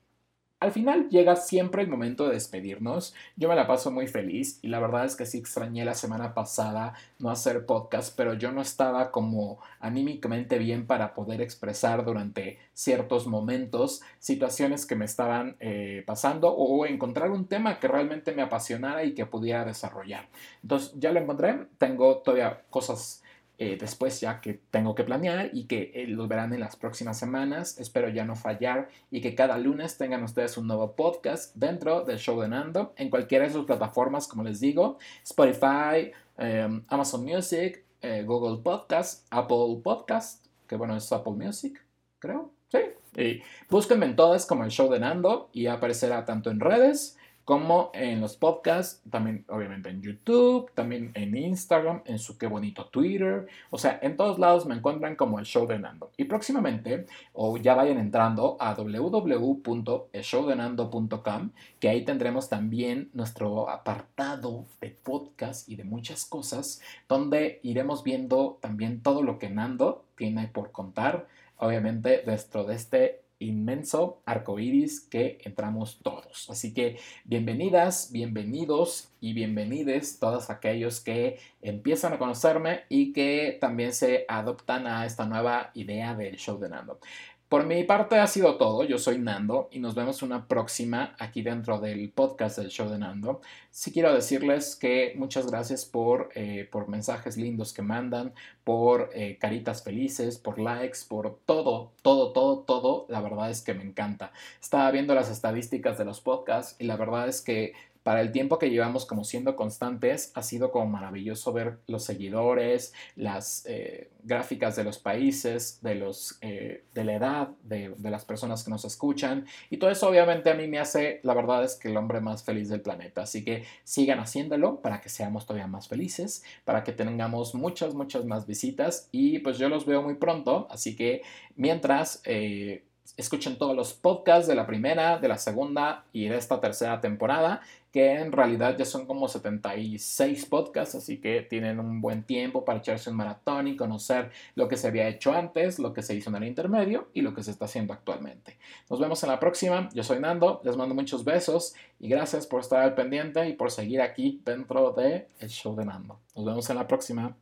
al 0.59 0.71
final 0.71 1.09
llega 1.09 1.35
siempre 1.35 1.83
el 1.83 1.87
momento 1.87 2.27
de 2.27 2.33
despedirnos. 2.33 3.13
Yo 3.35 3.47
me 3.47 3.55
la 3.55 3.67
paso 3.67 3.91
muy 3.91 4.07
feliz 4.07 4.59
y 4.63 4.69
la 4.69 4.79
verdad 4.79 5.05
es 5.05 5.15
que 5.15 5.27
sí 5.27 5.37
extrañé 5.37 5.85
la 5.85 5.93
semana 5.93 6.33
pasada 6.33 6.93
no 7.19 7.29
hacer 7.29 7.65
podcast, 7.65 8.15
pero 8.17 8.33
yo 8.33 8.51
no 8.51 8.61
estaba 8.61 9.11
como 9.11 9.59
anímicamente 9.79 10.57
bien 10.57 10.87
para 10.87 11.13
poder 11.13 11.41
expresar 11.41 12.03
durante 12.03 12.57
ciertos 12.73 13.27
momentos 13.27 14.01
situaciones 14.17 14.87
que 14.87 14.95
me 14.95 15.05
estaban 15.05 15.57
eh, 15.59 16.03
pasando 16.07 16.51
o 16.51 16.87
encontrar 16.87 17.29
un 17.29 17.45
tema 17.45 17.79
que 17.79 17.87
realmente 17.87 18.31
me 18.31 18.41
apasionara 18.41 19.03
y 19.03 19.13
que 19.13 19.27
pudiera 19.27 19.63
desarrollar. 19.63 20.27
Entonces 20.63 20.93
ya 20.97 21.11
lo 21.11 21.19
encontré, 21.19 21.67
tengo 21.77 22.17
todavía 22.17 22.63
cosas 22.71 23.21
eh, 23.59 23.75
después 23.79 24.21
ya 24.21 24.39
que 24.39 24.61
tengo 24.69 24.93
que 24.93 25.03
planear 25.03 25.49
y 25.51 25.65
que 25.65 25.91
eh, 25.95 26.05
los 26.07 26.27
verán 26.27 26.53
en 26.53 26.59
las 26.59 26.75
próximas 26.75 27.17
semanas. 27.17 27.79
Espero 27.79 28.07
ya 28.09 28.23
no 28.23 28.35
fallar 28.35 28.89
y 29.09 29.19
que 29.19 29.33
cada 29.33 29.57
lunes 29.57 29.97
tengan 29.97 30.23
ustedes 30.23 30.57
un 30.57 30.67
nuevo 30.67 30.95
podcast 30.95 31.55
dentro 31.55 32.03
del 32.03 32.19
show 32.19 32.39
de 32.39 32.49
Nando 32.49 32.93
en 32.97 33.09
cualquiera 33.09 33.45
de 33.45 33.51
sus 33.51 33.65
plataformas, 33.65 34.27
como 34.27 34.43
les 34.43 34.59
digo, 34.59 34.99
Spotify, 35.23 36.11
em, 36.37 36.83
Amazon 36.87 37.25
Music, 37.25 37.83
eh, 38.01 38.23
Google 38.23 38.61
Podcast, 38.61 39.25
Apple 39.31 39.81
Podcast, 39.83 40.45
que 40.67 40.75
bueno, 40.75 40.95
es 40.95 41.11
Apple 41.11 41.33
Music, 41.33 41.83
creo. 42.19 42.51
Sí. 42.69 43.41
Búsquenme 43.69 44.05
en 44.05 44.15
todas 44.15 44.45
como 44.45 44.63
el 44.65 44.69
show 44.69 44.91
de 44.91 44.99
Nando 44.99 45.49
y 45.51 45.65
aparecerá 45.65 46.25
tanto 46.25 46.51
en 46.51 46.59
redes 46.59 47.16
como 47.47 47.91
en 47.93 48.19
los 48.19 48.35
podcasts, 48.35 49.01
también 49.09 49.45
obviamente 49.47 49.87
en 49.87 50.01
YouTube, 50.01 50.69
también 50.73 51.11
en 51.13 51.37
Instagram, 51.37 52.01
en 52.03 52.19
su 52.19 52.37
qué 52.37 52.45
bonito 52.45 52.87
Twitter, 52.87 53.47
o 53.69 53.77
sea, 53.77 53.99
en 54.01 54.17
todos 54.17 54.37
lados 54.37 54.65
me 54.65 54.75
encuentran 54.75 55.15
como 55.15 55.39
el 55.39 55.45
show 55.45 55.65
de 55.65 55.79
Nando. 55.79 56.11
Y 56.17 56.25
próximamente, 56.25 57.05
o 57.31 57.55
ya 57.55 57.73
vayan 57.73 57.99
entrando 57.99 58.57
a 58.59 58.73
www.showdenando.com, 58.73 61.51
que 61.79 61.87
ahí 61.87 62.03
tendremos 62.03 62.49
también 62.49 63.09
nuestro 63.13 63.69
apartado 63.69 64.65
de 64.81 64.89
podcast 64.89 65.69
y 65.69 65.77
de 65.77 65.85
muchas 65.85 66.25
cosas, 66.25 66.81
donde 67.07 67.61
iremos 67.63 68.03
viendo 68.03 68.57
también 68.59 69.01
todo 69.01 69.23
lo 69.23 69.39
que 69.39 69.49
Nando 69.49 70.03
tiene 70.17 70.49
por 70.49 70.73
contar, 70.73 71.29
obviamente 71.55 72.23
dentro 72.25 72.65
de 72.65 72.75
este 72.75 73.21
inmenso 73.39 74.21
arco 74.25 74.59
iris 74.59 75.01
que 75.01 75.37
entramos 75.43 75.99
todos. 76.01 76.49
Así 76.49 76.73
que 76.73 76.99
bienvenidas, 77.25 78.11
bienvenidos 78.11 79.09
y 79.21 79.33
bienvenides 79.33 80.19
todos 80.19 80.49
aquellos 80.49 80.99
que 80.99 81.39
empiezan 81.61 82.13
a 82.13 82.17
conocerme 82.17 82.81
y 82.89 83.13
que 83.13 83.57
también 83.59 83.93
se 83.93 84.25
adoptan 84.27 84.87
a 84.87 85.05
esta 85.05 85.25
nueva 85.25 85.71
idea 85.73 86.15
del 86.15 86.37
show 86.37 86.59
de 86.59 86.69
Nando. 86.69 86.99
Por 87.49 87.65
mi 87.65 87.85
parte 87.85 88.19
ha 88.19 88.27
sido 88.27 88.57
todo. 88.57 88.83
Yo 88.83 88.97
soy 88.97 89.19
Nando 89.19 89.69
y 89.71 89.79
nos 89.79 89.95
vemos 89.95 90.21
una 90.21 90.49
próxima 90.49 91.15
aquí 91.17 91.41
dentro 91.41 91.79
del 91.79 92.09
podcast 92.09 92.57
del 92.57 92.67
show 92.67 92.89
de 92.89 92.97
Nando. 92.97 93.39
Sí 93.71 93.93
quiero 93.93 94.13
decirles 94.13 94.75
que 94.75 95.13
muchas 95.15 95.47
gracias 95.47 95.85
por, 95.85 96.29
eh, 96.35 96.67
por 96.69 96.89
mensajes 96.89 97.37
lindos 97.37 97.71
que 97.71 97.81
mandan, 97.81 98.33
por 98.65 99.11
eh, 99.13 99.37
caritas 99.39 99.81
felices, 99.81 100.37
por 100.37 100.59
likes, 100.59 100.99
por 101.07 101.39
todo, 101.45 101.93
todo, 102.01 102.33
todo, 102.33 102.59
todo. 102.59 103.05
La 103.07 103.21
verdad 103.21 103.49
es 103.49 103.61
que 103.61 103.73
me 103.73 103.83
encanta. 103.83 104.33
Estaba 104.59 104.91
viendo 104.91 105.15
las 105.15 105.31
estadísticas 105.31 105.97
de 105.97 106.03
los 106.03 106.19
podcasts 106.19 106.75
y 106.79 106.83
la 106.83 106.97
verdad 106.97 107.29
es 107.29 107.39
que 107.39 107.71
para 108.07 108.21
el 108.21 108.31
tiempo 108.31 108.57
que 108.57 108.69
llevamos 108.69 109.05
como 109.05 109.25
siendo 109.25 109.57
constantes, 109.57 110.31
ha 110.33 110.41
sido 110.41 110.71
como 110.71 110.85
maravilloso 110.85 111.51
ver 111.51 111.79
los 111.87 112.05
seguidores, 112.05 112.93
las 113.17 113.65
eh, 113.65 114.11
gráficas 114.23 114.77
de 114.77 114.85
los 114.85 114.97
países, 114.97 115.79
de, 115.81 115.95
los, 115.95 116.37
eh, 116.39 116.85
de 116.93 117.03
la 117.03 117.15
edad, 117.15 117.49
de, 117.63 117.93
las 117.99 118.23
personas 118.23 118.63
que 118.63 118.71
nos 118.71 118.85
escuchan. 118.85 119.45
Y 119.69 119.75
todo 119.75 119.89
eso 119.89 120.07
obviamente 120.07 120.49
a 120.49 120.53
mí 120.53 120.69
me 120.69 120.79
hace, 120.79 121.19
la 121.23 121.33
verdad 121.33 121.65
es 121.65 121.75
que 121.75 121.89
el 121.89 121.97
hombre 121.97 122.21
más 122.21 122.45
feliz 122.45 122.69
del 122.69 122.79
planeta. 122.79 123.23
Así 123.23 123.43
que 123.43 123.65
sigan 123.83 124.19
haciéndolo 124.19 124.79
para 124.81 125.01
que 125.01 125.09
seamos 125.09 125.45
todavía 125.45 125.67
más 125.67 125.89
felices, 125.89 126.45
para 126.63 126.85
que 126.85 126.93
tengamos 126.93 127.55
muchas, 127.55 127.93
muchas 127.93 128.23
más 128.23 128.47
visitas. 128.47 129.09
Y 129.11 129.39
pues 129.39 129.57
yo 129.57 129.67
los 129.67 129.85
veo 129.85 130.01
muy 130.01 130.15
pronto. 130.15 130.69
Así 130.71 130.95
que 130.95 131.23
mientras... 131.57 132.21
Eh, 132.23 132.86
escuchen 133.15 133.57
todos 133.57 133.75
los 133.75 133.93
podcasts 133.93 134.47
de 134.47 134.55
la 134.55 134.67
primera, 134.67 135.17
de 135.17 135.27
la 135.27 135.37
segunda 135.37 136.05
y 136.11 136.27
de 136.27 136.37
esta 136.37 136.59
tercera 136.59 136.99
temporada, 136.99 137.61
que 137.91 138.15
en 138.15 138.31
realidad 138.31 138.77
ya 138.77 138.85
son 138.85 139.05
como 139.05 139.27
76 139.27 140.45
podcasts, 140.45 140.95
así 140.95 141.17
que 141.17 141.41
tienen 141.41 141.79
un 141.79 142.01
buen 142.01 142.23
tiempo 142.23 142.65
para 142.65 142.79
echarse 142.79 143.09
un 143.09 143.15
maratón 143.15 143.67
y 143.67 143.75
conocer 143.75 144.31
lo 144.55 144.67
que 144.67 144.77
se 144.77 144.87
había 144.87 145.07
hecho 145.07 145.33
antes, 145.33 145.79
lo 145.79 145.93
que 145.93 146.01
se 146.01 146.13
hizo 146.13 146.29
en 146.29 146.35
el 146.37 146.43
intermedio 146.43 147.07
y 147.13 147.21
lo 147.21 147.33
que 147.33 147.43
se 147.43 147.51
está 147.51 147.65
haciendo 147.65 147.93
actualmente. 147.93 148.57
Nos 148.89 148.99
vemos 148.99 149.23
en 149.23 149.29
la 149.29 149.39
próxima, 149.39 149.89
yo 149.93 150.03
soy 150.03 150.19
Nando, 150.19 150.61
les 150.63 150.75
mando 150.75 150.93
muchos 150.93 151.23
besos 151.23 151.75
y 151.99 152.09
gracias 152.09 152.45
por 152.45 152.61
estar 152.61 152.81
al 152.81 152.93
pendiente 152.93 153.47
y 153.47 153.53
por 153.53 153.71
seguir 153.71 154.01
aquí 154.01 154.41
dentro 154.43 154.91
de 154.91 155.29
el 155.39 155.49
show 155.49 155.75
de 155.75 155.85
Nando. 155.85 156.19
Nos 156.35 156.45
vemos 156.45 156.69
en 156.69 156.75
la 156.75 156.87
próxima. 156.87 157.35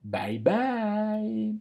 Bye 0.00 0.38
bye. 0.38 1.60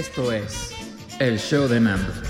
Esto 0.00 0.32
es 0.32 0.70
El 1.18 1.38
Show 1.38 1.68
de 1.68 1.78
Nando. 1.78 2.29